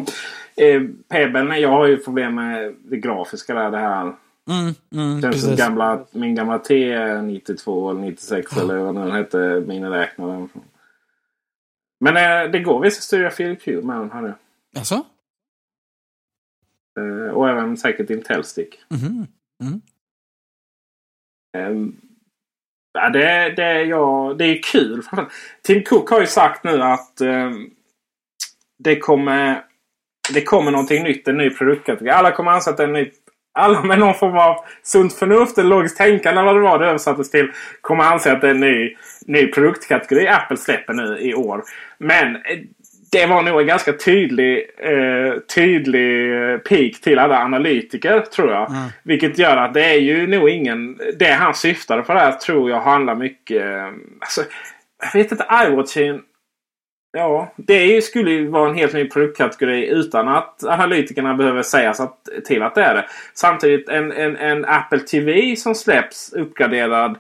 [0.56, 3.70] eh, jag har ju problem med det grafiska där.
[3.70, 4.14] Det här
[4.48, 9.64] Mm, mm, som gamla, min gamla T92 eller 96 eller vad den hette.
[9.66, 10.48] Miniräknaren.
[12.00, 14.10] Men eh, det går visst att styra Philip Hue med den.
[14.10, 14.34] Här nu.
[14.76, 14.94] Alltså?
[17.00, 18.80] Eh, och även säkert Intel-stick.
[18.88, 19.26] Mhm.
[19.62, 19.80] Mm.
[21.56, 21.96] Ehm,
[22.92, 25.02] Ja, det, det, ja, det är kul.
[25.62, 27.70] Tim Cook har ju sagt nu att ehm,
[28.78, 29.64] det kommer
[30.34, 32.10] det kommer någonting nytt, en ny produktkategori.
[32.10, 33.10] Alla kommer anse att det är en ny
[33.58, 36.86] alla med någon form av sunt förnuft eller logiskt tänkande eller vad det var det
[36.86, 37.50] översattes till.
[37.80, 38.96] Kommer anse att det är en ny,
[39.26, 41.62] ny produktkategori Apple släpper nu i år.
[41.98, 42.58] Men eh,
[43.12, 46.30] det var nog en ganska tydlig, eh, tydlig
[46.64, 48.70] peak till alla analytiker tror jag.
[48.70, 48.82] Mm.
[49.02, 51.00] Vilket gör att det är ju nog ingen...
[51.18, 53.62] Det han syftade på där tror jag handlar mycket...
[53.62, 53.86] eh,
[54.20, 54.42] Alltså,
[55.02, 56.22] jag vet inte, iWatchen...
[57.18, 62.02] Ja, det skulle ju vara en helt ny produktkategori utan att analytikerna behöver säga så
[62.02, 63.04] att, till att det är det.
[63.34, 67.16] Samtidigt en, en, en Apple TV som släpps uppgraderad eh,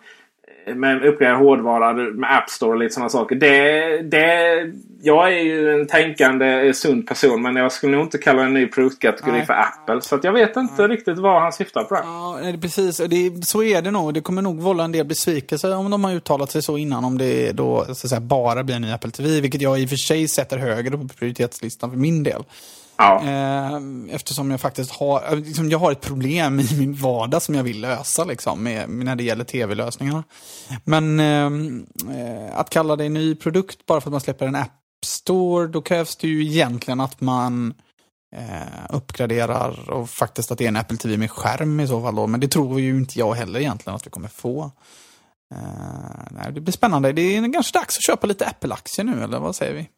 [0.74, 3.36] med uppgraderad hårdvara med App Store och lite sådana saker.
[3.36, 8.18] Det, det, jag är ju en tänkande eh, sund person men jag skulle nog inte
[8.18, 9.46] kalla en ny produktkategori Nej.
[9.46, 10.00] för Apple.
[10.00, 11.94] Så jag vet inte riktigt vad han syftar på.
[11.94, 12.96] Ja, precis.
[12.96, 14.14] Det, så är det nog.
[14.14, 17.04] Det kommer nog vålla en del besvikelse om de har uttalat sig så innan.
[17.04, 19.40] Om det då så säga, bara blir en ny Apple TV.
[19.40, 22.42] Vilket jag i och för sig sätter högre på prioritetslistan för min del.
[22.98, 23.22] Ja.
[23.24, 23.80] Eh,
[24.14, 27.64] eftersom jag faktiskt har, eh, liksom, jag har ett problem i min vardag som jag
[27.64, 30.24] vill lösa liksom, med, när det gäller tv-lösningarna.
[30.84, 31.46] Men eh,
[32.16, 34.70] eh, att kalla det en ny produkt bara för att man släpper en App
[35.06, 37.74] Store, då krävs det ju egentligen att man
[38.36, 42.14] eh, uppgraderar och faktiskt att det är en Apple TV med skärm i så fall.
[42.14, 42.26] Då.
[42.26, 44.70] Men det tror ju inte jag heller egentligen att vi kommer få.
[45.54, 45.58] Eh,
[46.30, 47.12] nej, det blir spännande.
[47.12, 49.88] Det är kanske dags att köpa lite Apple-aktier nu, eller vad säger vi?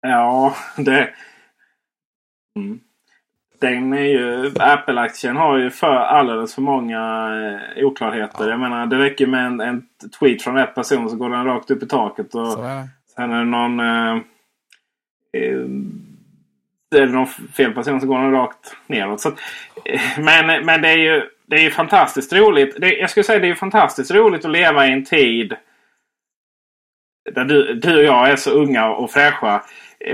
[0.00, 1.10] Ja, det...
[2.56, 2.80] Mm.
[3.60, 4.52] Den är ju...
[4.60, 7.30] Apple-aktien har ju för alldeles för många
[7.76, 8.48] eh, oklarheter.
[8.48, 9.86] Jag menar, det räcker med en, en
[10.18, 12.34] tweet från rätt person så går den rakt upp i taket.
[12.34, 13.80] Och är sen är det någon...
[13.80, 14.16] Eh,
[15.32, 15.66] eh,
[16.96, 19.20] är det någon fel person så går den rakt neråt.
[19.20, 19.38] Så att,
[19.84, 22.80] eh, men, men det är ju det är ju fantastiskt roligt.
[22.80, 25.56] Det, jag skulle säga det är ju fantastiskt roligt att leva i en tid
[27.34, 29.62] där du, du och jag är så unga och fräscha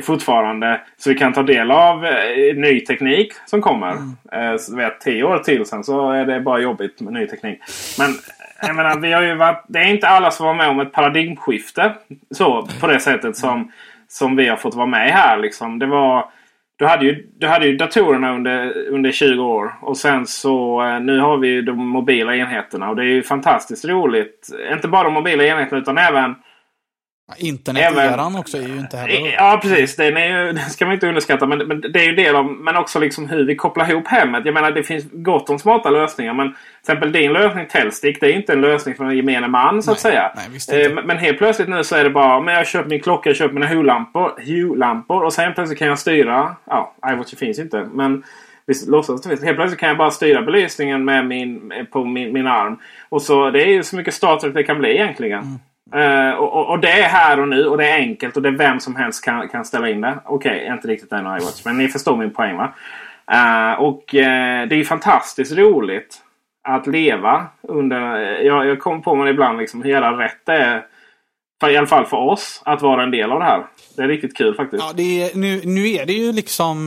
[0.02, 0.80] fortfarande.
[0.96, 3.92] Så vi kan ta del av eh, ny teknik som kommer.
[4.32, 7.58] Eh, så vet, tio år till sen så är det bara jobbigt med ny teknik.
[7.98, 8.10] Men
[8.62, 10.92] jag menar, vi har ju varit, det är inte alla som var med om ett
[10.92, 11.94] paradigmskifte.
[12.30, 13.72] Så, på det sättet som,
[14.08, 15.38] som vi har fått vara med här.
[15.38, 15.78] Liksom.
[15.78, 16.24] Det var,
[16.76, 19.74] du, hade ju, du hade ju datorerna under, under 20 år.
[19.80, 22.90] Och sen så eh, nu har vi ju de mobila enheterna.
[22.90, 24.48] Och det är ju fantastiskt roligt.
[24.72, 26.34] Inte bara de mobila enheterna utan även
[27.36, 29.32] Internet-eran också är ju inte heller...
[29.32, 29.96] Ja, precis.
[29.96, 31.46] Den, är ju, den ska man inte underskatta.
[31.46, 34.42] Men, men det är ju del av, men också liksom hur vi kopplar ihop hemmet.
[34.44, 36.34] Jag menar, det finns gott om smarta lösningar.
[36.34, 39.82] Men till exempel din lösning Telstick, det är inte en lösning för en gemene man
[39.82, 40.32] så att säga.
[40.68, 40.86] nej.
[40.86, 43.36] Eh, men- helt plötsligt nu så är det bara, men jag köper min klocka, jag
[43.36, 45.24] köper mina Hue-lampor.
[45.24, 46.56] Och sen plötsligt kan jag styra.
[46.64, 47.88] Ja, iWatch finns inte.
[47.92, 48.22] Men
[48.66, 49.44] vi låtsas det finns.
[49.44, 52.78] Helt plötsligt kan jag bara styra belysningen med min, på min, min arm.
[53.08, 55.42] Och så det är ju så mycket Star Trek det kan bli egentligen.
[55.42, 55.58] Mm.
[55.96, 58.52] Uh, och, och, det är här och nu och det är enkelt och det är
[58.52, 60.18] vem som helst kan, kan ställa in det.
[60.24, 62.74] Okej, inte riktigt en iWatch men ni förstår min poäng va?
[63.32, 66.20] Uh, och uh, det är fantastiskt roligt
[66.68, 68.18] att leva under...
[68.42, 70.86] Jag, jag kommer på mig ibland liksom hur jävla rätt det är.
[71.60, 73.66] För, I alla fall för oss att vara en del av det här.
[73.96, 74.82] Det är riktigt kul faktiskt.
[74.86, 76.84] Ja, det är, nu, nu är det ju liksom...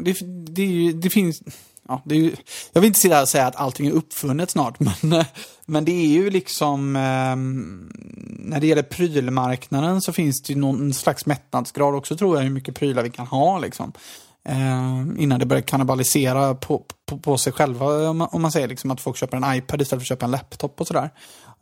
[0.00, 0.16] Det,
[0.54, 1.42] det, är ju- det finns...
[1.88, 2.32] Ja, det är ju,
[2.72, 5.24] jag vill inte sitta här och säga att allting är uppfunnet snart, men,
[5.72, 6.96] men det är ju liksom...
[6.96, 7.36] eh,
[8.44, 12.50] När det gäller prylmarknaden så finns det ju någon slags mättnadsgrad också tror jag, hur
[12.50, 13.92] mycket prylar vi kan ha liksom.
[14.48, 18.68] Eh, innan det börjar kannibalisera på, på, på sig själva, om man, om man säger
[18.68, 21.10] liksom att folk köper en iPad istället för att köpa en laptop och sådär.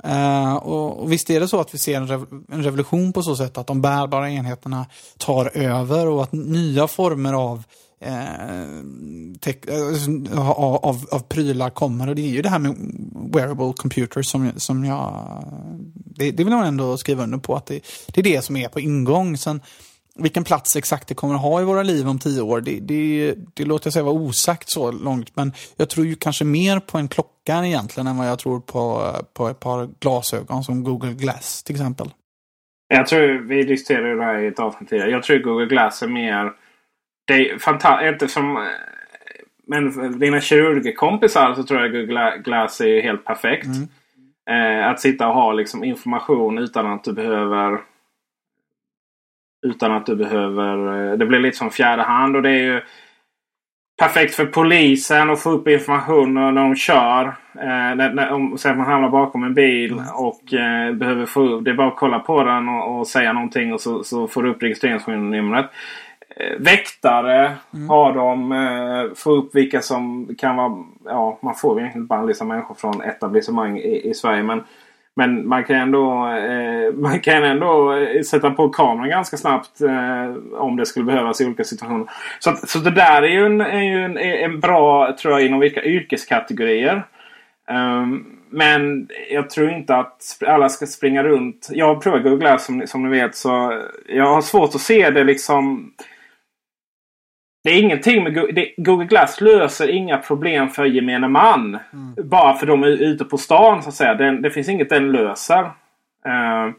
[0.05, 3.23] Eh, och, och visst är det så att vi ser en, rev, en revolution på
[3.23, 4.87] så sätt att de bärbara enheterna
[5.19, 7.65] tar över och att nya former av
[8.01, 8.61] eh,
[9.67, 12.09] eh av, av, av prylar kommer.
[12.09, 12.77] Och det är ju det här med
[13.35, 15.45] wearable computers som, som jag...
[15.95, 17.81] Det, det vill jag ändå skriva under på att det,
[18.15, 19.37] det är det som är på ingång.
[19.37, 19.61] Sen
[20.15, 23.35] vilken plats exakt det kommer att ha i våra liv om tio år, det, det,
[23.55, 25.37] det låter jag säga vara osagt så långt.
[25.37, 29.15] Men jag tror ju kanske mer på en klocka egentligen än vad jag tror på,
[29.35, 32.11] på ett par glasögon som Google Glass till exempel.
[32.89, 35.11] Jag tror vi diskuterade det här i ett avsnitt tidigare.
[35.11, 36.53] Jag tror Google Glass är mer...
[37.31, 38.13] Det är fantastiskt.
[38.13, 38.57] Inte som...
[38.57, 38.63] eh,
[39.67, 43.67] Men dina kirurgkompisar så tror jag Google Glass är helt perfekt.
[44.51, 47.79] Eh, att sitta och ha liksom information utan att du behöver...
[49.67, 51.11] Utan att du behöver...
[51.13, 52.81] eh, Det blir lite som fjärde hand och det är ju
[53.99, 57.25] perfekt för polisen att få upp information när de kör.
[57.55, 61.41] Eh, när, när, om säg att man hamnar bakom en bil och eh, behöver få
[61.43, 61.65] upp.
[61.65, 64.43] Det är bara att kolla på den och, och säga någonting och så, så får
[64.43, 65.71] du upp registreringsnumret.
[66.37, 67.57] Eh, väktare
[67.89, 68.53] har de.
[68.53, 70.85] Eh, få upp vilka som kan vara...
[71.05, 74.43] Ja, man får ju egentligen bara liksom människor från etablissemang i, i Sverige.
[74.43, 74.65] Men,
[75.15, 77.95] men man kan ändå, eh, man kan ändå
[78.27, 82.07] sätta på kameran ganska snabbt eh, om det skulle behövas i olika situationer.
[82.39, 85.47] Så, att, så det där är ju en, är ju en, en bra, tror jag,
[85.47, 87.03] inom vilka yrkeskategorier.
[87.71, 91.69] Um, men jag tror inte att alla ska springa runt.
[91.71, 93.35] Jag har provat Google Glass som, som ni vet.
[93.35, 95.93] Så jag har svårt att se det liksom.
[97.65, 101.79] Det är ingenting med det, Google Glass löser inga problem för gemene man.
[101.93, 102.29] Mm.
[102.29, 104.15] Bara för de är ute på stan så att säga.
[104.15, 105.63] Det, det finns inget den löser.
[106.27, 106.75] Uh,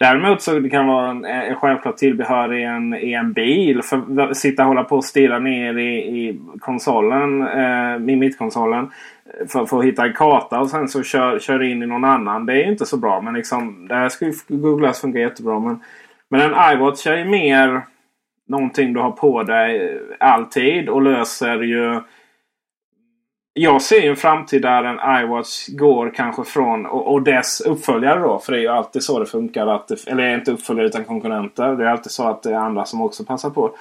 [0.00, 3.82] Däremot så det kan vara en, en självklart tillbehör i en, i en bil.
[3.82, 8.90] För att sitta och hålla på och stirra ner i, i konsolen, eh, i mittkonsolen.
[9.48, 12.46] För, för att hitta en karta och sen så kör, kör in i någon annan.
[12.46, 13.20] Det är inte så bra.
[13.20, 15.60] Men liksom, det här skulle Google Glass funka jättebra.
[15.60, 15.80] Men,
[16.28, 17.82] men en iWatch är ju mer
[18.50, 22.00] någonting du har på dig alltid och löser ju
[23.52, 28.20] jag ser ju en framtid där en iWatch går kanske från och, och dess uppföljare
[28.20, 28.38] då.
[28.38, 29.66] För det är ju alltid så det funkar.
[29.66, 31.76] Att det, eller inte uppföljare utan konkurrenter.
[31.76, 33.76] Det är alltid så att det är andra som också passar på.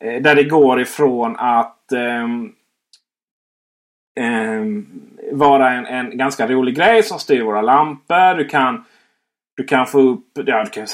[0.00, 2.24] Eh, där det går ifrån att eh,
[4.26, 4.62] eh,
[5.32, 8.34] vara en, en ganska rolig grej som styr våra lampor.
[8.34, 8.84] Du kan
[9.56, 10.86] du kan få upp, ja, du kan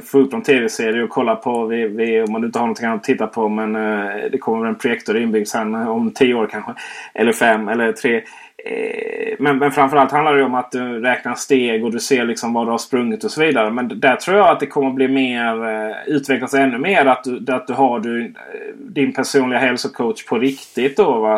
[0.00, 3.00] få upp en tv-serie och kolla på vi, vi, om man inte har någonting annat
[3.00, 3.48] att titta på.
[3.48, 6.72] Men eh, det kommer en projektor inbyggd sen eh, om tio år kanske.
[7.14, 8.16] Eller fem eller tre.
[8.64, 12.52] Eh, men, men framförallt handlar det om att du räknar steg och du ser liksom
[12.52, 13.70] vad du har sprungit och så vidare.
[13.70, 17.06] Men där tror jag att det kommer bli mer, eh, utvecklas ännu mer.
[17.06, 18.32] Att du, att du har du, eh,
[18.76, 21.20] din personliga hälsocoach på riktigt då.
[21.20, 21.34] Va?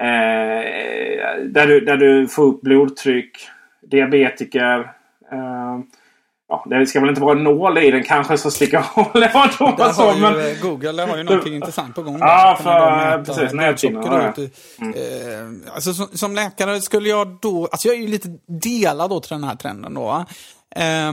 [0.00, 0.64] Eh,
[1.44, 3.48] där, du, där du får upp blodtryck,
[3.90, 5.01] diabetiker.
[5.32, 5.84] Uh,
[6.48, 9.20] ja, det ska väl inte vara en nål i den kanske som sticker hål.
[9.20, 10.60] Där har ju, men...
[10.62, 12.18] Google har ju någonting intressant på gång.
[12.20, 13.52] Ja, för, precis.
[13.52, 14.04] Näthinnan.
[14.04, 14.94] Mm.
[14.94, 17.68] Eh, alltså, som, som, läkare skulle jag då...
[17.72, 20.24] Alltså jag är ju lite delad då till den här trenden då.
[20.76, 21.12] Eh,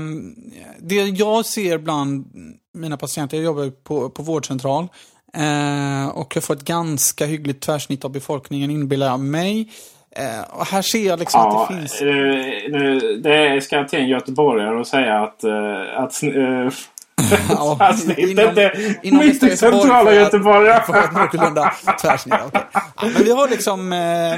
[0.79, 2.25] det jag ser bland
[2.73, 4.87] mina patienter, jag jobbar på, på vårdcentral.
[5.33, 9.71] Eh, och jag får ett ganska hyggligt tvärsnitt av befolkningen inbillar jag mig.
[10.15, 12.01] Eh, och här ser jag liksom ja, att det finns...
[12.01, 16.29] Eh, det ska till en göteborgare och säga att, eh, att eh,
[17.49, 20.67] ja, tvärsnitt inom, inte inom mitt centrala Göteborg.
[21.13, 22.35] Någorlunda tvärsnitt.
[22.47, 22.61] Okay.
[22.73, 23.89] Ja, men vi har liksom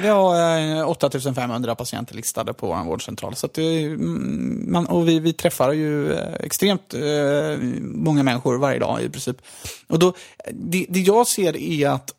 [0.01, 3.35] vi har 8500 patienter listade på vår vårdcentral.
[3.35, 6.93] Så att det, mm, man, och vi, vi träffar ju extremt
[7.81, 9.37] många människor varje dag i princip.
[9.87, 10.13] Och då,
[10.51, 12.13] det, det jag ser är att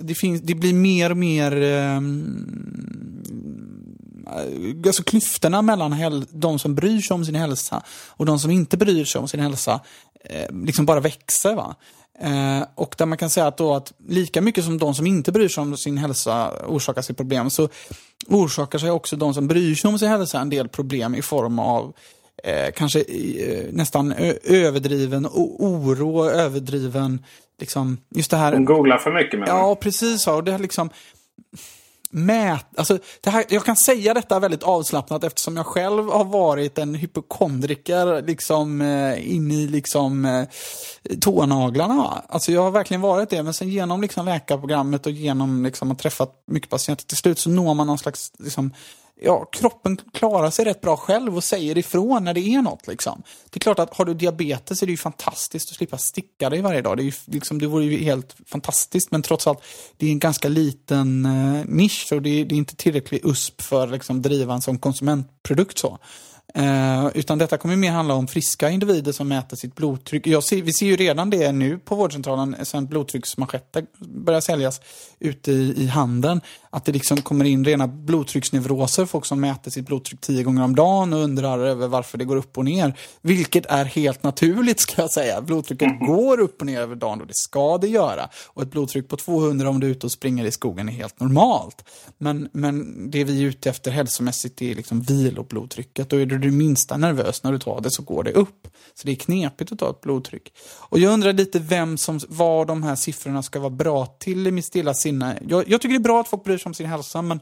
[0.00, 1.62] det, finns, det blir mer och mer...
[1.62, 3.22] Ehm,
[4.26, 8.50] eh, alltså klyftorna mellan häl- de som bryr sig om sin hälsa och de som
[8.50, 9.80] inte bryr sig om sin hälsa
[10.24, 11.54] eh, liksom bara växer.
[11.54, 11.74] Va?
[12.20, 15.32] Eh, och där man kan säga att, då att lika mycket som de som inte
[15.32, 17.68] bryr sig om sin hälsa orsakar sig problem så
[18.26, 21.58] orsakar sig också de som bryr sig om sin hälsa en del problem i form
[21.58, 21.92] av
[22.44, 24.12] eh, kanske eh, nästan
[24.44, 27.24] överdriven oro, överdriven
[27.60, 28.52] liksom, just det här...
[28.52, 30.26] De googlar för mycket med Ja, precis.
[30.26, 30.90] Och det har liksom
[32.10, 32.78] mät...
[32.78, 36.94] Alltså, det här, jag kan säga detta väldigt avslappnat eftersom jag själv har varit en
[36.94, 40.48] hypokondriker liksom eh, in i liksom eh,
[41.20, 42.22] tånaglarna.
[42.28, 45.98] Alltså jag har verkligen varit det, men sen genom liksom läkarprogrammet och genom liksom att
[45.98, 48.74] träffat mycket patienter till slut så når man någon slags liksom,
[49.22, 52.86] ja, kroppen klarar sig rätt bra själv och säger ifrån när det är något.
[52.86, 53.22] Liksom.
[53.50, 56.60] Det är klart att har du diabetes är det ju fantastiskt att slippa sticka dig
[56.60, 56.96] varje dag.
[56.96, 59.62] Det, är ju, liksom, det vore ju helt fantastiskt, men trots allt,
[59.96, 63.84] det är en ganska liten eh, nisch och det, det, är inte tillräcklig USP för
[63.84, 65.78] att liksom, driva en som konsumentprodukt.
[65.78, 65.98] så.
[66.54, 70.24] Eh, utan detta kommer mer handla om friska individer som mäter sitt blodtryck.
[70.24, 74.80] Ser, vi ser ju redan det nu på vårdcentralen sen blodtrycksmanschetter börjar säljas
[75.18, 76.40] ute i, i handeln.
[76.70, 80.76] Att det liksom kommer in rena blodtrycksneuroser, folk som mäter sitt blodtryck tio gånger om
[80.76, 82.94] dagen och undrar över varför det går upp och ner.
[83.22, 85.40] Vilket är helt naturligt ska jag säga.
[85.40, 86.06] Blodtrycket mm.
[86.06, 88.28] går upp och ner över dagen och det ska det göra.
[88.46, 91.20] Och ett blodtryck på 200 om du är ute och springer i skogen är helt
[91.20, 91.84] normalt.
[92.18, 96.12] Men, men det vi är ute efter hälsomässigt är liksom viloblodtrycket.
[96.12, 98.68] Och är du det minsta nervös när du tar det så går det upp.
[98.94, 100.52] Så det är knepigt att ta ett blodtryck.
[100.78, 104.50] Och jag undrar lite vem som, vad de här siffrorna ska vara bra till i
[104.50, 105.38] mitt stilla sinne.
[105.48, 107.40] Jag, jag tycker det är bra att folk bryr sig om sin hälsa, men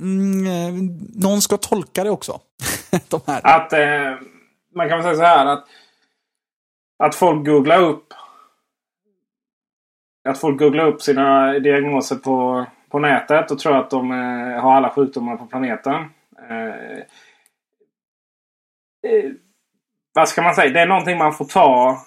[0.00, 2.40] mm, eh, någon ska tolka det också.
[3.08, 3.40] de här.
[3.44, 4.26] Att, eh,
[4.74, 5.64] man kan väl säga så här att,
[6.98, 8.14] att folk googlar upp
[10.28, 14.72] att folk googlar upp sina diagnoser på, på nätet och tror att de eh, har
[14.72, 15.94] alla sjukdomar på planeten.
[16.48, 17.02] Eh,
[20.14, 20.70] vad ska man säga?
[20.70, 22.02] Det är någonting man får ta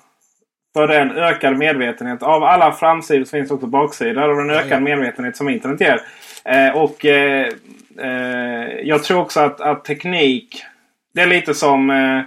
[0.76, 2.24] så har det en ökad medvetenhet.
[2.24, 4.30] Av alla framsidor så finns också baksidor.
[4.30, 4.80] Och en ökad ja.
[4.80, 6.02] medvetenhet som internet ger.
[6.46, 7.48] Eh, och eh,
[8.00, 10.64] eh, jag tror också att, att teknik.
[11.14, 12.22] Det är lite som eh,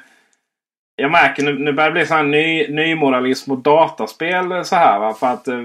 [0.97, 4.65] jag märker nu, nu börjar det bli sån här ny, nymoralism mot dataspel.
[4.65, 5.15] Så här, va?
[5.15, 5.63] För att, eh,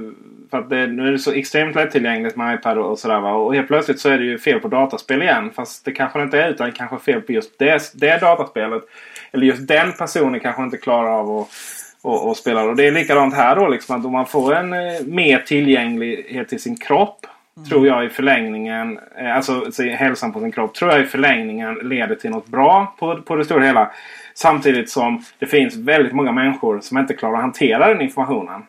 [0.53, 3.19] för att det, nu är det så extremt lättillgängligt med iPad och, sådär.
[3.19, 3.33] Va?
[3.33, 5.51] Och helt plötsligt så är det ju fel på dataspel igen.
[5.55, 8.83] Fast det kanske det inte är utan kanske fel på just det, det dataspelet.
[9.31, 11.49] Eller just den personen kanske inte klarar av att
[12.03, 12.63] och, och spela.
[12.63, 13.67] Och det är likadant här då.
[13.67, 17.25] Liksom, att om man får en eh, mer tillgänglighet till sin kropp.
[17.57, 17.69] Mm.
[17.69, 22.15] Tror jag i förlängningen, eh, alltså hälsan på sin kropp, tror jag i förlängningen leder
[22.15, 23.91] till något bra på, på det stora hela.
[24.33, 28.63] Samtidigt som det finns väldigt många människor som inte klarar att hantera den informationen.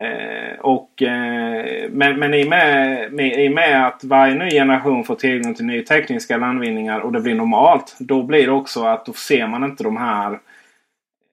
[0.00, 5.04] Eh, och, eh, men men i, och med, med, i med att varje ny generation
[5.04, 7.96] får tillgång till nya tekniska landvinningar och det blir normalt.
[7.98, 10.38] Då blir det också att då ser man inte de här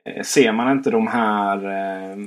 [0.06, 2.18] eh, ser man inte de här eh,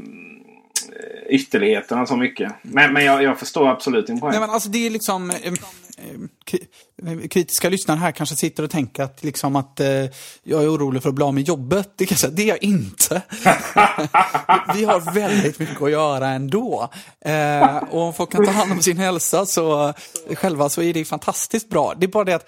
[0.93, 2.53] Eh, ytterligheterna så mycket.
[2.63, 4.31] Men, men jag, jag förstår absolut din poäng.
[4.31, 5.31] Nej, men alltså det är liksom...
[5.31, 9.87] Eh, eh, kritiska lyssnare här kanske sitter och tänker att, liksom att eh,
[10.43, 11.93] jag är orolig för att bli av med jobbet.
[11.97, 13.23] Det, kan jag säga, det är jag inte.
[14.75, 16.91] Vi har väldigt mycket att göra ändå.
[17.21, 19.95] Eh, och om folk kan ta hand om sin hälsa så,
[20.35, 21.95] själva så är det fantastiskt bra.
[21.99, 22.47] Det är bara det att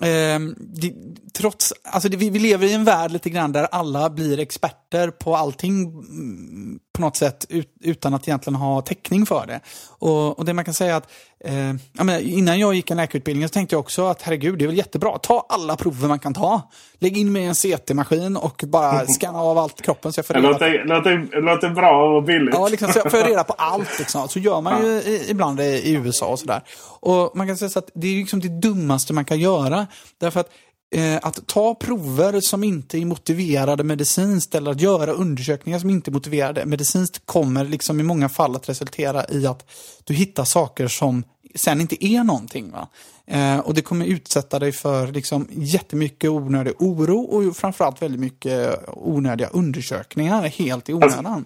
[0.00, 0.92] Ehm, det,
[1.38, 5.10] trots, alltså det, vi, vi lever i en värld lite grann där alla blir experter
[5.10, 9.60] på allting mm, på något sätt ut, utan att egentligen ha täckning för det.
[9.98, 11.10] Och, och det man kan säga att
[11.44, 11.54] eh,
[11.92, 14.66] jag menar, innan jag gick en läkarutbildning så tänkte jag också att herregud, det är
[14.66, 15.18] väl jättebra.
[15.18, 16.70] Ta alla prover man kan ta.
[16.98, 20.40] Lägg in med en CT-maskin och bara scanna av allt kroppen så jag får Det
[20.40, 22.54] reda låter, låter, låter bra och billigt.
[22.54, 23.98] Ja, liksom, så jag får reda på allt.
[23.98, 24.28] Liksom.
[24.28, 26.62] Så gör man ju i- ibland i, i USA och sådär.
[27.00, 29.85] Och man kan säga så att det är liksom det dummaste man kan göra.
[30.18, 30.50] Därför att
[30.94, 36.10] eh, att ta prover som inte är motiverade medicinskt eller att göra undersökningar som inte
[36.10, 39.70] är motiverade medicinskt kommer liksom i många fall att resultera i att
[40.04, 41.24] du hittar saker som
[41.54, 42.70] sen inte är någonting.
[42.70, 42.88] Va?
[43.26, 48.78] Eh, och det kommer utsätta dig för liksom jättemycket onödig oro och framförallt väldigt mycket
[48.88, 51.44] onödiga undersökningar helt i onödan.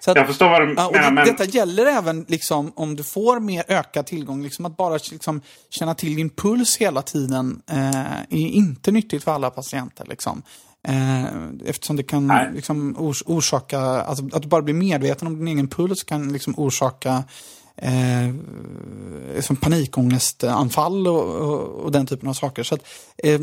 [0.00, 0.92] Så att- Jag förstår vad du menar.
[0.92, 1.26] det, men...
[1.26, 4.42] Detta gäller även liksom, om du får mer ökad tillgång.
[4.42, 9.32] Liksom, att bara liksom, känna till din puls hela tiden eh, är inte nyttigt för
[9.32, 10.06] alla patienter.
[10.08, 10.42] Liksom.
[10.88, 11.24] Eh,
[11.66, 15.68] eftersom det kan liksom, ors orsaka, alltså, att du bara blir medveten om din egen
[15.68, 17.24] puls kan liksom, orsaka
[17.76, 22.62] eh, som panikångestanfall och, och, och den typen av saker.
[22.62, 22.80] Så att,
[23.18, 23.40] eh,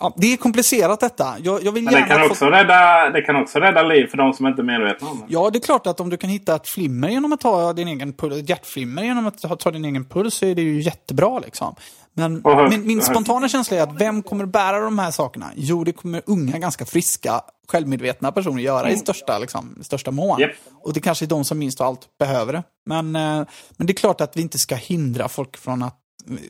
[0.00, 1.34] ja, det är komplicerat detta.
[1.42, 4.32] Jag, jag vill Men det kan, också rädda, det kan också rädda liv för de
[4.32, 5.24] som inte är medvetna om det.
[5.28, 7.88] Ja, det är klart att om du kan hitta ett flimmer genom att ta din
[7.88, 10.80] egen puls, ett hjärtflimmer genom att ta, ta din egen puls så är det ju
[10.80, 11.74] jättebra liksom.
[12.14, 15.50] Men min, min spontana känsla är att vem kommer bära de här sakerna?
[15.56, 20.38] Jo, det kommer unga, ganska friska, självmedvetna personer göra i största, liksom, största mån.
[20.38, 20.50] Mm.
[20.50, 20.58] Japp.
[20.82, 22.62] Och det kanske är de som minst av allt behöver det.
[22.86, 23.46] Men, eh,
[23.76, 25.99] men det är klart att vi inte ska hindra folk från att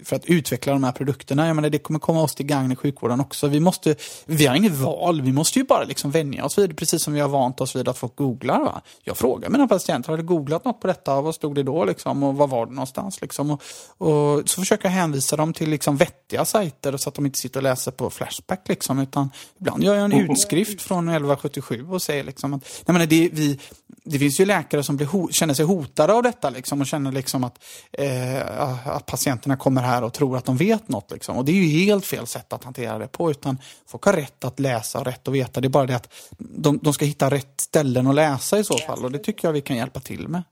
[0.04, 1.46] för att utveckla de här produkterna.
[1.46, 3.48] Jag menar, det kommer komma oss till gagn i sjukvården också.
[3.48, 3.94] Vi, måste,
[4.26, 7.12] vi har inget val, vi måste ju bara liksom vänja oss vid det, precis som
[7.14, 8.60] vi har vant oss vid att folk googlar.
[8.60, 8.82] Va?
[9.02, 11.20] Jag frågar mina patienter, har du googlat något på detta?
[11.20, 11.84] Vad stod det då?
[11.84, 12.22] Liksom?
[12.22, 13.20] Och var var det någonstans?
[13.20, 13.50] Liksom?
[13.50, 13.62] Och,
[13.98, 17.60] och så försöker jag hänvisa dem till liksom vettiga sajter så att de inte sitter
[17.60, 18.68] och läser på Flashback.
[18.68, 23.08] Liksom, utan ibland gör jag en utskrift från 1177 och säger liksom att nej, men
[23.08, 23.58] det, vi,
[24.04, 27.44] det finns ju läkare som blir känner sig hotade av detta liksom, och känner liksom
[27.44, 31.10] att, eh, att patienterna kommer här och tror att de vet något.
[31.10, 31.36] Liksom.
[31.36, 33.30] Och det är ju helt fel sätt att hantera det på.
[33.30, 35.60] Utan folk har rätt att läsa och rätt att veta.
[35.60, 38.78] Det är bara det att de, de ska hitta rätt ställen att läsa i så
[38.78, 39.04] fall.
[39.04, 40.42] Och det tycker jag vi kan hjälpa till med.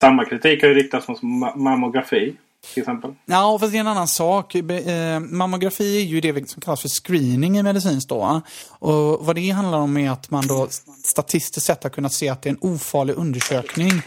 [0.00, 2.36] Samma kritik har ju riktats mot ma- mammografi.
[2.74, 3.14] Till exempel.
[3.26, 4.54] Ja, fast det är en annan sak.
[4.54, 8.40] Eh, mammografi är ju det som kallas för screening i medicinskt då.
[8.68, 10.68] Och vad det handlar om är att man då
[11.04, 14.02] statistiskt sett har kunnat se att det är en ofarlig undersökning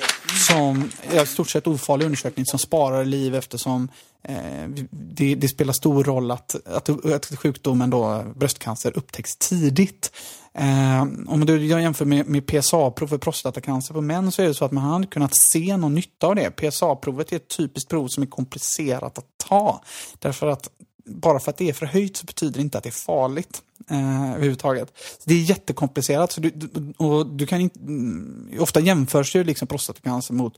[0.47, 3.89] som, ja, i stort sett ofarlig undersökning som sparar liv eftersom
[4.23, 10.11] eh, det, det spelar stor roll att, att, att sjukdomen då, bröstcancer upptäcks tidigt.
[10.53, 14.65] Eh, om du jämför med, med PSA-prov för prostatacancer på män så är det så
[14.65, 16.51] att man har inte kunnat se någon nytta av det.
[16.51, 19.81] PSA-provet är ett typiskt prov som är komplicerat att ta.
[20.19, 20.69] Därför att
[21.05, 24.31] bara för att det är förhöjt så betyder det inte att det är farligt eh,
[24.31, 24.93] överhuvudtaget.
[25.17, 26.31] Så det är jättekomplicerat.
[26.31, 30.53] Så du, du- och du kan inte, mm, ofta jämförs ju liksom prostatacancer mot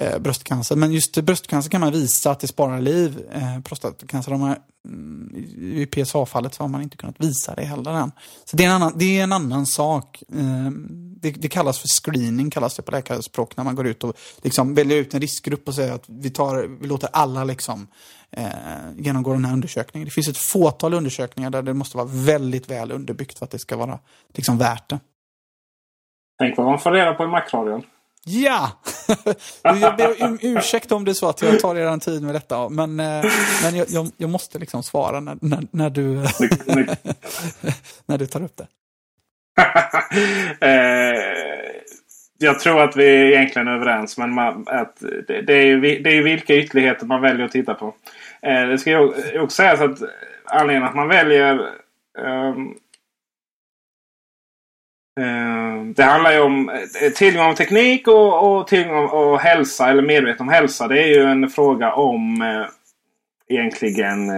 [0.00, 0.76] eh, bröstcancer.
[0.76, 3.28] Men just bröstcancer kan man visa att det sparar liv.
[3.32, 7.90] Eh, prostatacancer de här, mm, i PSA-fallet så har man inte kunnat visa det heller
[7.90, 8.12] än.
[8.44, 10.22] Så det är en annan, det är en annan sak.
[10.32, 10.70] Eh,
[11.20, 14.74] det, det kallas för screening, kallas det på läkarspråk, när man går ut och liksom
[14.74, 17.86] väljer ut en riskgrupp och säger att vi, tar, vi låter alla liksom,
[18.30, 18.46] eh,
[18.96, 20.04] genomgå den här undersökningen.
[20.04, 23.58] Det finns ett fåtal undersökningar där det måste vara väldigt väl underbyggt för att det
[23.58, 23.98] ska vara
[24.34, 25.00] liksom, värt det.
[26.38, 27.82] Tänk vad man får reda på i Macradion.
[28.28, 28.70] Ja!
[29.62, 32.68] jag ber om ursäkt om det är så att jag tar er tid med detta.
[32.68, 33.24] Men, eh,
[33.62, 36.02] men jag, jag, jag måste liksom svara när, när, när, du,
[38.06, 38.66] när du tar upp det.
[40.66, 41.18] eh,
[42.38, 44.18] jag tror att vi är egentligen överens.
[44.18, 47.94] Men man, att det, det, är det är vilka ytterligheter man väljer att titta på.
[48.42, 49.98] Eh, det ska ju också sägas att
[50.44, 51.58] anledningen att man väljer
[52.18, 52.74] um,
[55.18, 60.02] Eh, det handlar ju om eh, tillgång till teknik och, och tillgång och hälsa eller
[60.02, 60.88] medveten om hälsa.
[60.88, 62.66] Det är ju en fråga om eh,
[63.56, 64.30] egentligen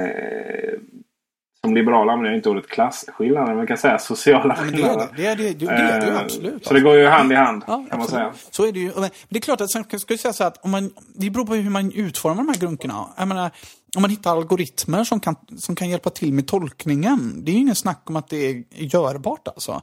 [1.64, 3.46] som liberal använder jag inte ordet klasskillnader.
[3.46, 5.08] Men man kan säga sociala ja, skillnader.
[5.16, 6.66] Det är det, det, det, det, är det ju absolut.
[6.66, 8.10] Så det går ju hand i hand ja, kan man absolut.
[8.10, 8.32] säga.
[8.50, 8.92] Så är det ju.
[8.96, 11.46] Men det är klart att sen ska jag säga så att om man, det beror
[11.46, 13.08] på hur man utformar de här grunkorna.
[13.16, 13.50] Jag menar,
[13.96, 17.44] om man hittar algoritmer som kan, som kan hjälpa till med tolkningen.
[17.44, 19.82] Det är ju ingen snack om att det är görbart alltså.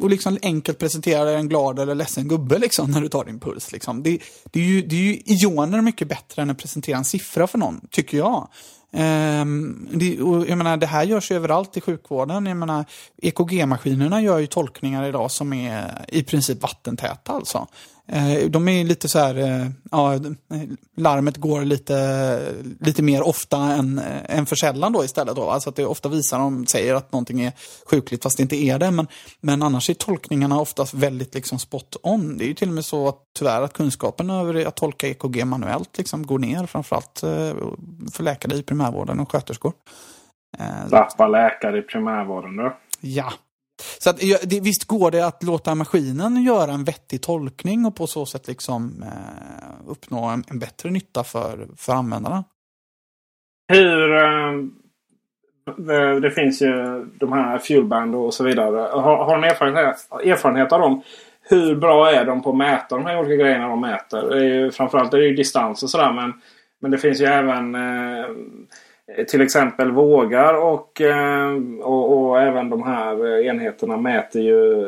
[0.00, 3.72] Och liksom enkelt presentera en glad eller ledsen gubbe liksom när du tar din puls.
[3.72, 4.02] Liksom.
[4.02, 7.46] Det, det, är ju, det är ju ioner mycket bättre än att presentera en siffra
[7.46, 8.48] för någon, tycker jag.
[8.96, 12.46] Um, det, och jag menar, det här görs ju överallt i sjukvården.
[12.46, 12.84] Jag menar,
[13.22, 17.32] EKG-maskinerna gör ju tolkningar idag som är i princip vattentäta.
[17.32, 17.66] Alltså.
[18.12, 20.18] Uh, de är lite så här, uh, ja,
[20.96, 22.40] larmet går lite,
[22.80, 25.36] lite mer ofta än, än för sällan då istället.
[25.36, 25.50] Då.
[25.50, 27.52] Alltså att det ofta visar de säger att någonting är
[27.90, 28.90] sjukligt fast det inte är det.
[28.90, 29.06] Men,
[29.40, 32.38] men annars är tolkningarna oftast väldigt liksom spot on.
[32.38, 35.44] Det är ju till och med så att tyvärr att kunskapen över att tolka EKG
[35.44, 36.66] manuellt liksom går ner.
[36.66, 37.18] Framförallt
[38.12, 39.72] för läkare i primärvården och sköterskor.
[40.90, 42.76] Lappa läkare i primärvården då?
[43.00, 43.32] Ja.
[43.98, 48.06] Så att, det, visst går det att låta maskinen göra en vettig tolkning och på
[48.06, 52.44] så sätt liksom eh, uppnå en, en, bättre nytta för, för användarna.
[53.68, 54.14] Hur...
[54.14, 54.52] Eh,
[55.76, 58.76] det, det, finns ju de här Fuelband och så vidare.
[58.76, 61.02] Har, har ni erfarenhet, erfarenhet av dem?
[61.42, 64.28] Hur bra är de på att mäta de här olika grejerna de mäter?
[64.28, 66.32] Det är ju, framförallt är det ju distans och sådär men,
[66.80, 68.26] men det finns ju även eh,
[69.28, 71.00] till exempel vågar och,
[71.82, 74.86] och, och, även de här enheterna mäter ju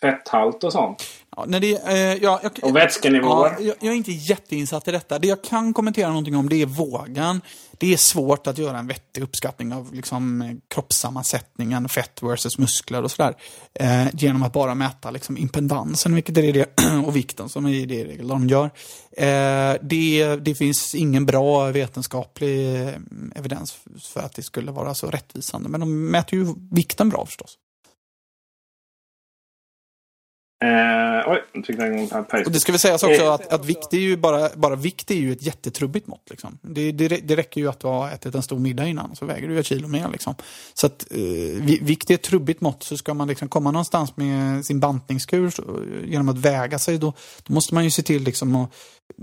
[0.00, 1.02] fetthalt och sånt.
[1.36, 3.50] Ja, när det, eh, ja, jag, och vätskenivåer.
[3.50, 5.18] Ja, jag, jag, är inte jätteinsatt i detta.
[5.18, 7.40] Det jag kan kommentera någonting om det är vågan.
[7.78, 13.10] Det är svårt att göra en vettig uppskattning av liksom, kroppssammansättningen, fett versus muskler och
[13.10, 13.34] sådär.
[13.74, 18.04] Eh, genom att bara mäta liksom, impedansen, vilket är det, och vikten som är det
[18.04, 18.70] regel de gör.
[19.12, 22.94] Eh, det, det finns ingen bra vetenskaplig eh,
[23.34, 25.68] evidens för att det skulle vara så rättvisande.
[25.68, 27.58] Men de mäter ju vikten bra förstås.
[30.60, 32.44] Eh, oj, nu fick jag igång pace.
[32.44, 35.14] Och det ska väl sägas också att, att vikt är ju bara, bara vikt är
[35.14, 36.30] ju ett jättetrubbigt mått.
[36.30, 36.58] Liksom.
[36.62, 39.48] Det, det, det räcker ju att du har ätit en stor middag innan så väger
[39.48, 40.08] du ett kilo mer.
[40.12, 40.34] Liksom.
[40.74, 44.64] Så att eh, vikt är ett trubbigt mått så ska man liksom komma någonstans med
[44.64, 45.62] sin bantningskur så,
[46.04, 48.70] genom att väga sig då, då måste man ju se till liksom att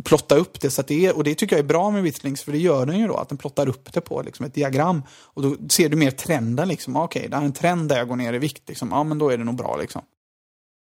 [0.04, 0.70] plotta upp det.
[0.70, 2.86] Så att det är, och det tycker jag är bra med Withlings för det gör
[2.86, 5.04] den ju då att den plottar upp det på liksom, ett diagram.
[5.10, 6.68] Och då ser du mer trenden.
[6.68, 6.96] Liksom.
[6.96, 8.64] Okej, okay, det är en trend där jag går ner i vikt.
[8.68, 8.90] Liksom.
[8.92, 9.78] Ja, men då är det nog bra.
[9.78, 10.02] Liksom.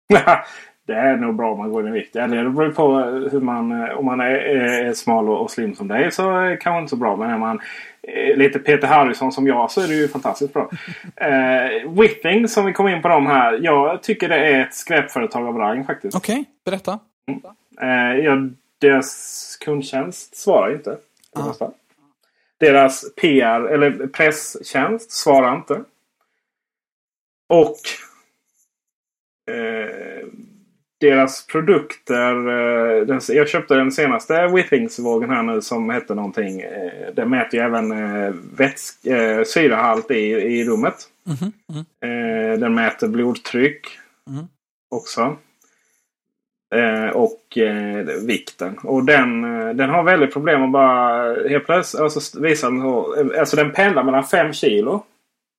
[0.86, 2.16] det är nog bra om man går ner i vikt.
[2.16, 2.98] Eller det beror på
[3.30, 3.90] hur man...
[3.90, 6.22] Om man är, är smal och slim som dig så
[6.60, 7.16] kanske inte så bra.
[7.16, 7.60] Men är man
[8.36, 10.70] lite Peter Harrison som jag så är det ju fantastiskt bra.
[11.16, 13.58] eh, Whipping som vi kom in på dem här.
[13.62, 16.16] Jag tycker det är ett skräpföretag av rang faktiskt.
[16.16, 16.98] Okej, okay, berätta.
[17.26, 17.40] Mm.
[17.80, 18.36] Eh, ja,
[18.78, 20.96] deras kundtjänst svarar inte.
[21.34, 21.70] Ah.
[22.58, 25.80] Deras PR eller presstjänst svarar inte.
[27.48, 27.76] Och
[29.52, 30.26] Eh,
[31.02, 32.34] deras produkter.
[32.34, 36.60] Eh, den, jag köpte den senaste Withings-vågen här nu som hette någonting.
[36.60, 40.94] Eh, den mäter ju även eh, vätsk, eh, syrahalt i, i rummet.
[41.26, 42.56] Mm -hmm.
[42.56, 43.86] den mäter blodtryck
[44.30, 44.44] mm.
[44.90, 45.36] också.
[47.14, 47.58] och
[48.26, 48.78] vikten.
[48.78, 49.42] Och den,
[49.76, 52.82] den har väldigt problem att bara helt plötsligt alltså, visa den,
[53.38, 55.04] alltså den pendlar mellan 5 kilo.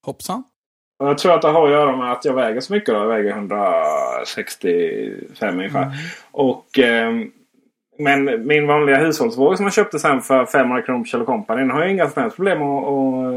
[0.06, 0.44] Hoppsan.
[1.06, 2.94] Jag tror att det har att göra med att jag väger så mycket.
[2.94, 3.00] Då.
[3.00, 5.82] Jag väger 165 ungefär.
[5.82, 5.94] Mm.
[6.30, 7.12] Och, eh,
[7.98, 11.72] men min vanliga hushållsvåg som jag köpte sen för 500 kronor på Kjell Company.
[11.72, 13.30] har jag inga som helst problem att, att eh,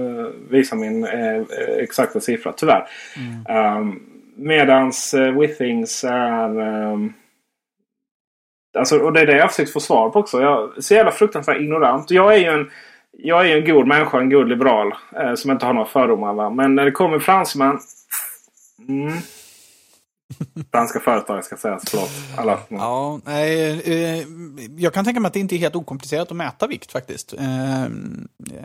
[0.50, 1.42] visa min eh,
[1.78, 2.54] exakta siffra.
[2.58, 2.88] Tyvärr.
[3.18, 3.46] Mm.
[3.78, 4.00] Um,
[4.36, 6.60] medans uh, Withings är...
[6.60, 7.14] Um,
[8.78, 10.42] alltså, och det är det jag försökt få svar på också.
[10.42, 12.12] Jag är så jävla fruktansvärt ignorant.
[12.12, 12.70] Jag är ju en
[13.20, 14.94] jag är en god människa, en god liberal.
[15.20, 16.34] Eh, som inte har några fördomar.
[16.34, 16.50] Va?
[16.50, 17.80] Men när det kommer fransmän.
[18.88, 19.14] Mm.
[20.72, 22.10] Franska företag ska sägas, förlåt.
[22.38, 22.60] Alla.
[22.70, 24.24] Ja, eh,
[24.78, 27.34] jag kan tänka mig att det inte är helt okomplicerat att mäta vikt faktiskt.
[27.34, 27.86] Eh,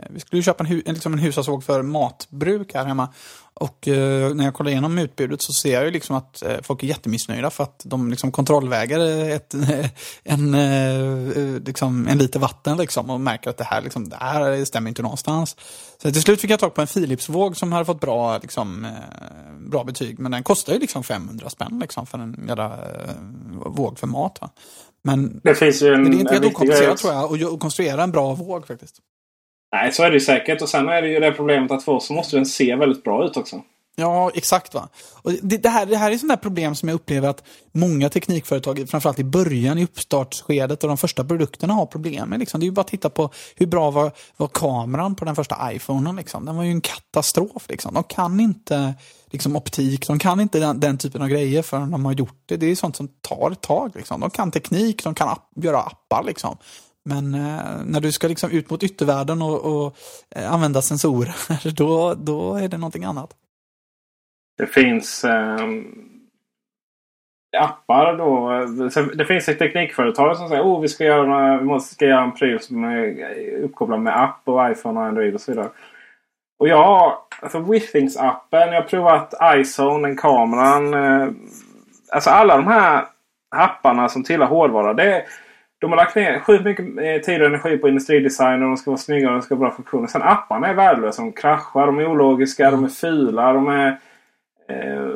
[0.09, 3.09] vi skulle ju köpa en, hu liksom en hushållsvåg för matbruk här hemma.
[3.55, 6.83] Och eh, när jag kollar igenom utbudet så ser jag ju liksom att eh, folk
[6.83, 9.53] är jättemissnöjda för att de liksom kontrollväger ett,
[10.23, 14.65] en, eh, liksom, en liter vatten liksom och märker att det här, liksom, det här
[14.65, 15.55] stämmer inte någonstans.
[16.01, 18.91] Så till slut fick jag tag på en Philips-våg som hade fått bra, liksom, eh,
[19.69, 20.19] bra betyg.
[20.19, 23.15] Men den kostar ju liksom 500 spänn liksom, för en jävla eh,
[23.65, 24.37] våg för mat.
[24.41, 24.49] Va?
[25.03, 28.11] Men Det finns ju en, det är inte helt okomplicerat tror jag att konstruera en
[28.11, 28.99] bra våg faktiskt.
[29.73, 30.61] Nej, så är det ju säkert.
[30.61, 33.03] Och sen är det ju det problemet att för oss så måste den se väldigt
[33.03, 33.61] bra ut också.
[33.95, 34.73] Ja, exakt.
[34.73, 34.89] va.
[35.21, 38.89] Och det, det, här, det här är sådana problem som jag upplever att många teknikföretag,
[38.89, 42.39] framförallt i början, i uppstartsskedet och de första produkterna har problem med.
[42.39, 42.59] Liksom.
[42.59, 45.73] Det är ju bara att titta på hur bra var, var kameran på den första
[45.73, 46.15] iPhonen.
[46.15, 46.45] Liksom.
[46.45, 47.65] Den var ju en katastrof.
[47.69, 47.93] Liksom.
[47.93, 48.93] De kan inte
[49.31, 52.57] liksom, optik, de kan inte den, den typen av grejer förrän de har gjort det.
[52.57, 53.91] Det är sånt som tar ett tag.
[53.95, 54.21] Liksom.
[54.21, 56.23] De kan teknik, de kan app, göra appar.
[56.23, 56.57] Liksom.
[57.05, 59.97] Men eh, när du ska liksom ut mot yttervärlden och, och
[60.35, 61.35] eh, använda sensorer,
[61.75, 63.29] då, då är det någonting annat.
[64.57, 65.57] Det finns eh,
[67.57, 68.49] appar då.
[69.13, 72.31] Det finns ett teknikföretag som säger oh, vi ska göra, vi måste ska göra en
[72.31, 73.27] pryl som är
[73.63, 75.69] uppkopplad med app och iPhone och Android och så vidare.
[76.59, 80.93] Och jag, alltså Withings-appen, jag har provat iZone, den kameran.
[80.93, 81.29] eh,
[82.11, 83.05] Alltså alla de här
[83.55, 84.93] apparna som tillhör hårdvara.
[84.93, 85.23] Det, är
[85.83, 88.91] de har lagt ner sjukt mycket eh, tid och energi på industridesign och de ska
[88.91, 90.07] vara snygga och de ska ha bra funktioner.
[90.07, 91.21] Sen apparna är värdelösa.
[91.21, 93.87] De kraschar, de är ologiska, de är fula, de är...
[94.69, 95.07] Eh,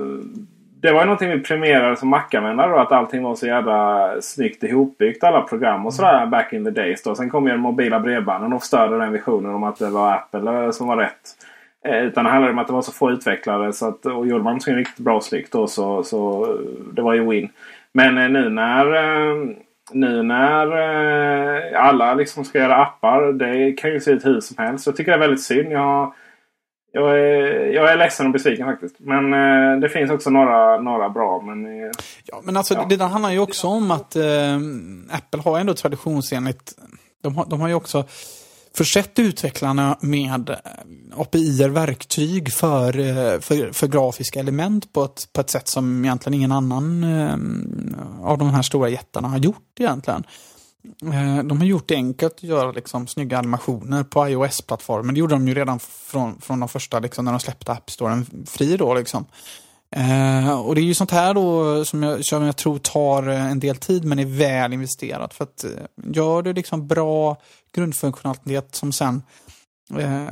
[0.81, 5.23] det var ju någonting vi premierade som Mac-användare att allting var så jävla snyggt ihopbyggt.
[5.23, 7.03] Alla program och sådär back in the days.
[7.03, 7.15] Då.
[7.15, 10.73] Sen kom ju de mobila bredbanden och förstörde den visionen om att det var Apple
[10.73, 11.21] som var rätt.
[11.85, 13.73] Eh, Utan det handlade om att det var så få utvecklare.
[13.73, 16.59] Så att, och gjorde man någonting riktigt bra och snyggt då så, så eh,
[16.93, 17.49] det var ju win.
[17.91, 19.35] Men eh, nu när, eh,
[19.91, 20.67] nu när
[21.73, 23.33] eh, alla liksom ska göra appar.
[23.33, 24.85] Det kan ju se ut hur som helst.
[24.85, 25.71] Jag tycker det är väldigt synd.
[25.71, 26.13] Jag,
[26.91, 28.95] jag, är, jag är ledsen och besviken faktiskt.
[28.99, 31.41] Men eh, det finns också några, några bra.
[31.41, 31.91] Men, eh,
[32.25, 32.85] Ja, men alltså, Ja.
[32.89, 34.55] det där handlar ju också om att eh,
[35.11, 36.73] Apple har ändå traditionsenligt,
[37.23, 38.05] de har, de har ju också
[38.77, 40.55] försett utvecklarna med eh,
[41.15, 46.33] API-er, verktyg för, eh, för, för grafiska element på ett, på ett sätt som egentligen
[46.33, 47.35] ingen annan eh,
[48.21, 50.23] av de här stora jättarna har gjort egentligen.
[51.45, 55.13] De har gjort det enkelt att göra liksom snygga animationer på iOS-plattformen.
[55.13, 58.45] Det gjorde de ju redan från, från de första, liksom, när de släppte App Storen
[58.47, 58.93] fri då.
[58.93, 59.25] Liksom.
[59.95, 63.51] Eh, och det är ju sånt här då som jag, som jag tror tar eh,
[63.51, 65.33] en del tid men är väl investerat.
[65.33, 65.69] För att eh,
[66.03, 67.37] gör du liksom bra
[67.73, 69.21] grundfunktionalitet som sen
[69.99, 70.25] eh,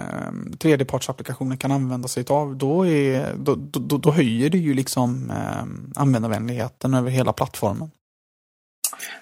[0.60, 6.02] tredjepartsapplikationer kan använda sig av, då, är, då, då, då, höjer det ju liksom eh,
[6.02, 7.92] användarvänligheten över hela plattformen.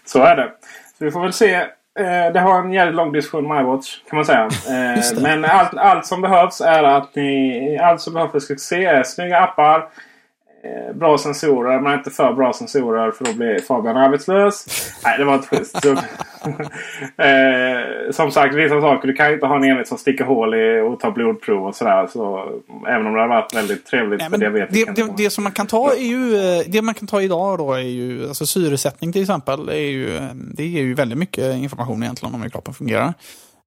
[0.06, 0.52] Så är det.
[0.98, 1.56] Så vi får väl se.
[2.00, 4.44] Eh, det har en jävligt lång diskussion med iWatch kan man säga.
[4.70, 7.78] Eh, men allt, allt som behövs är att ni...
[7.82, 9.90] Allt som behövs för succé är snygga appar.
[10.66, 14.66] Eh, bra sensorer, men inte för bra sensorer för då blir Fabian arbetslös.
[15.04, 15.80] Nej, det var inte schysst.
[17.18, 19.08] Eh, som sagt, vissa saker.
[19.08, 21.76] Du kan ju inte ha en enhet som sticker hål i och tar blodprov och
[21.76, 22.08] sådär.
[22.08, 22.50] Så,
[22.88, 24.94] även om det har varit väldigt trevligt Nej, för diabetiker.
[24.94, 27.58] det, det, det som man kan ta är ju, eh, det man kan ta idag
[27.58, 31.58] då är ju, alltså syresättning till exempel, är ju, eh, det ger ju väldigt mycket
[31.58, 33.14] information egentligen om hur kroppen fungerar.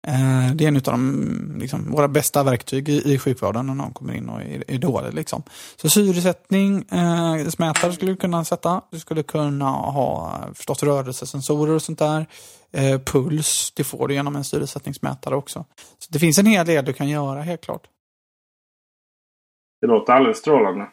[0.07, 3.93] Eh, det är en av de, liksom, våra bästa verktyg i, i sjukvården när någon
[3.93, 5.15] kommer in och är, är dålig.
[5.15, 5.43] Liksom.
[5.77, 8.83] Så syresättning, eh, smätare skulle du kunna sätta.
[8.91, 12.27] Du skulle kunna ha eh, förstås rörelsesensorer och sånt där.
[12.73, 15.65] Eh, puls, det får du genom en syresättningsmätare också.
[15.99, 17.83] Så det finns en hel del du kan göra helt klart.
[19.81, 20.87] Det låter alldeles strålande.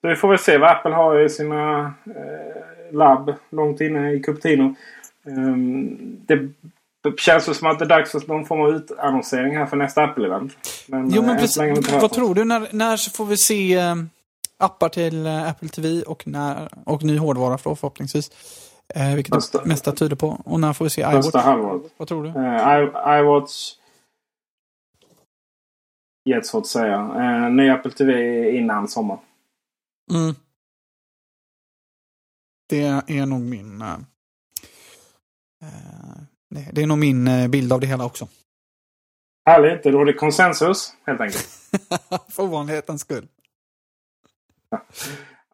[0.00, 4.20] Så vi får väl se vad Apple har i sina eh, labb långt inne i
[4.20, 4.74] Cupertino.
[5.26, 6.48] Um, det
[7.12, 10.00] känns väl som att det är dags för någon form av utannonsering här för nästa
[10.06, 10.50] Apple-event.
[10.86, 12.44] Jo, eh, men precis, vad tror du?
[12.44, 13.94] När, när så får vi se eh,
[14.58, 18.30] appar till eh, Apple TV och, när, och ny hårdvara för, förhoppningsvis?
[18.94, 20.28] Eh, vilket Första- det mesta tyder på.
[20.44, 21.44] Och när får vi se Första iWatch?
[21.44, 21.92] halvåret.
[21.96, 22.28] Vad tror du?
[22.28, 23.72] Eh, iWatch.
[26.30, 26.94] Jättesvårt att säga.
[26.94, 29.18] Eh, ny Apple TV innan sommar.
[30.12, 30.34] Mm.
[32.68, 33.82] Det är nog min...
[33.82, 33.96] eh,
[36.72, 38.28] det- är nog min eh, bild av det hela också.
[39.46, 39.82] Härligt.
[39.82, 41.48] Det råder konsensus helt enkelt.
[42.28, 43.28] för ovanlighetens skull.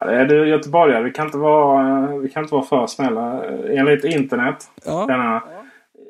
[0.01, 1.03] Är du göteborgare.
[1.05, 3.45] Vi kan inte vara, eh, vi kan inte vara för snälla.
[3.45, 5.07] Eh, Enligt internet Ja.
[5.07, 5.43] denna,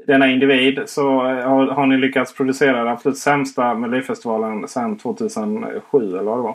[0.06, 6.22] denna individ så har, har ni lyckats producera den absolut sämsta Melodifestivalen sedan 2007 eller
[6.22, 6.52] vad det var.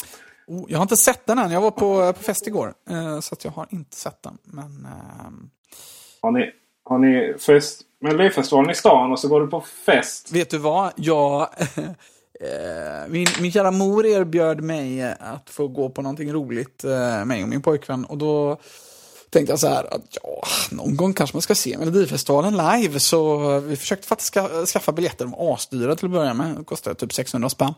[0.47, 1.51] Oh, jag har inte sett den än.
[1.51, 2.73] Jag var på, på fest igår.
[2.89, 4.37] eh, Så jag har inte sett den.
[4.43, 4.65] Men...
[5.25, 5.49] ehm,
[6.21, 6.51] Har ni,
[6.83, 10.31] har ni fest, Melodifestivalen i stan och så går du på fest.
[10.31, 10.91] Vet du vad?
[10.95, 11.41] Jag,
[12.41, 17.43] eh, min, min kära mor erbjöd mig att få gå på någonting roligt, eh, mig
[17.43, 18.05] och min pojkvän.
[18.05, 18.57] Och då
[19.29, 20.41] tänkte jag så här att ja,
[20.71, 22.99] någon gång kanske man ska se Melodifestivalen live.
[22.99, 26.55] Så vi försökte faktiskt ska, skaffa biljetter, de var asdyra till att börja med.
[26.57, 27.73] Det kostade typ 600 spänn.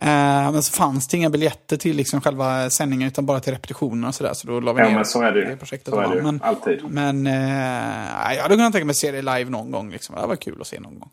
[0.00, 0.06] Eh,
[0.52, 4.14] men så fanns det inga biljetter till liksom själva sändningen utan bara till repetitioner och
[4.14, 4.34] sådär.
[4.34, 5.56] Så då la vi Ja, ner men så är det ju.
[5.56, 5.94] projektet.
[5.94, 6.22] Så är det.
[6.22, 6.80] Men, Alltid.
[6.90, 9.90] men eh, jag hade kunnat tänka mig att se det live någon gång.
[9.90, 10.14] Liksom.
[10.20, 11.08] Det var kul att se någon gång.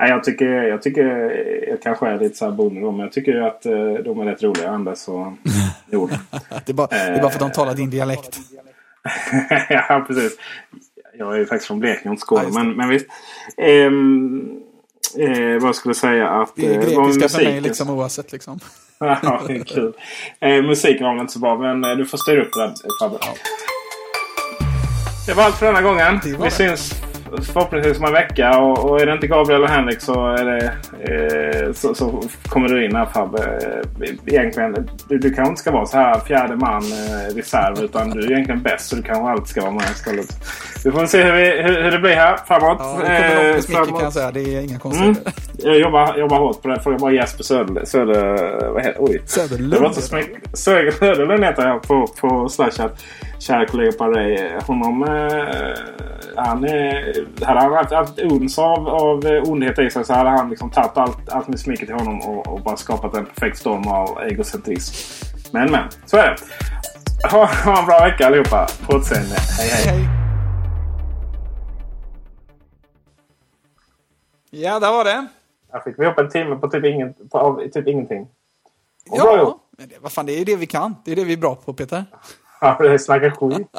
[0.00, 1.02] Nej, jag tycker, jag tycker
[1.68, 3.72] jag kanske är lite så här då, men jag tycker att eh,
[4.04, 4.70] de är rätt roliga.
[4.70, 5.26] Anders och
[5.90, 6.14] Joel.
[6.64, 8.38] Det är, bara, det är bara för att de talar din dialekt.
[9.68, 10.38] ja, precis.
[11.18, 12.42] Jag är ju faktiskt från Blekinge och inte Skåne.
[12.44, 13.06] Ja, men, men visst.
[13.56, 14.48] Ehm,
[15.18, 16.28] eh, vad skulle jag säga?
[16.28, 18.58] Att, Det är eh, grekiska för mig musiken- liksom oavsett liksom.
[18.98, 19.92] ja, det är kul.
[20.40, 22.72] Eh, musiken var väl inte så bra, men eh, du får styra upp det där
[23.00, 23.18] Fabbe.
[25.26, 26.20] Det var allt för denna gången.
[26.24, 26.50] Vi det.
[26.50, 26.94] syns
[27.42, 28.58] förhoppningsvis om en vecka.
[28.58, 30.64] Och, och är det inte Gabriel och Henrik så, är det,
[31.00, 33.42] eh, så, så kommer du in här Fabbe.
[33.42, 37.84] Eh, egentligen, du, du kanske inte ska vara så här fjärde man eh, reserv.
[37.84, 40.28] Utan du är egentligen bäst så du kanske alltid ska vara med istället.
[40.86, 42.76] Vi får se hur, vi, hur, det blir här framåt.
[42.80, 43.98] Ja, det kommer långt Eh, med smicker framåt.
[44.00, 44.30] kan jag säga.
[44.30, 44.78] Det är inga Mm.
[44.78, 45.32] konstigheter.
[45.56, 46.80] Jag jobbar, jobbar hårt på det.
[46.80, 47.84] Fråga bara Jesper Söder...
[47.84, 49.22] Söder vad heter, oj.
[49.26, 49.72] Söderlund.
[49.72, 50.56] Det var inte
[50.96, 53.04] Söderlund heter jag på, på Slashat.
[53.38, 54.38] Kära kollega Parey.
[54.66, 55.02] Honom...
[55.02, 55.74] Eh,
[56.36, 60.50] han, eh, hade han haft ett uns av, av ondhet i sig så hade han
[60.50, 63.88] liksom tagit allt, allt med smicket till honom och, och bara skapat en perfekt storm
[63.88, 64.94] av egocentrism.
[65.50, 66.36] Men men, så är det.
[67.30, 68.66] Ha, ha en bra vecka allihopa.
[68.86, 69.34] På återseende.
[69.58, 69.94] Hej hej.
[69.98, 70.25] Hej.
[74.58, 75.26] Ja, där var det.
[75.72, 78.22] Här fick vi ihop en timme på typ, ingen, på, typ ingenting.
[79.10, 80.94] Och Ja, men det, vad fan, det är det vi kan.
[81.04, 82.04] Det är det vi är bra på, Peter.
[82.60, 83.68] Ja, det är snacka skit.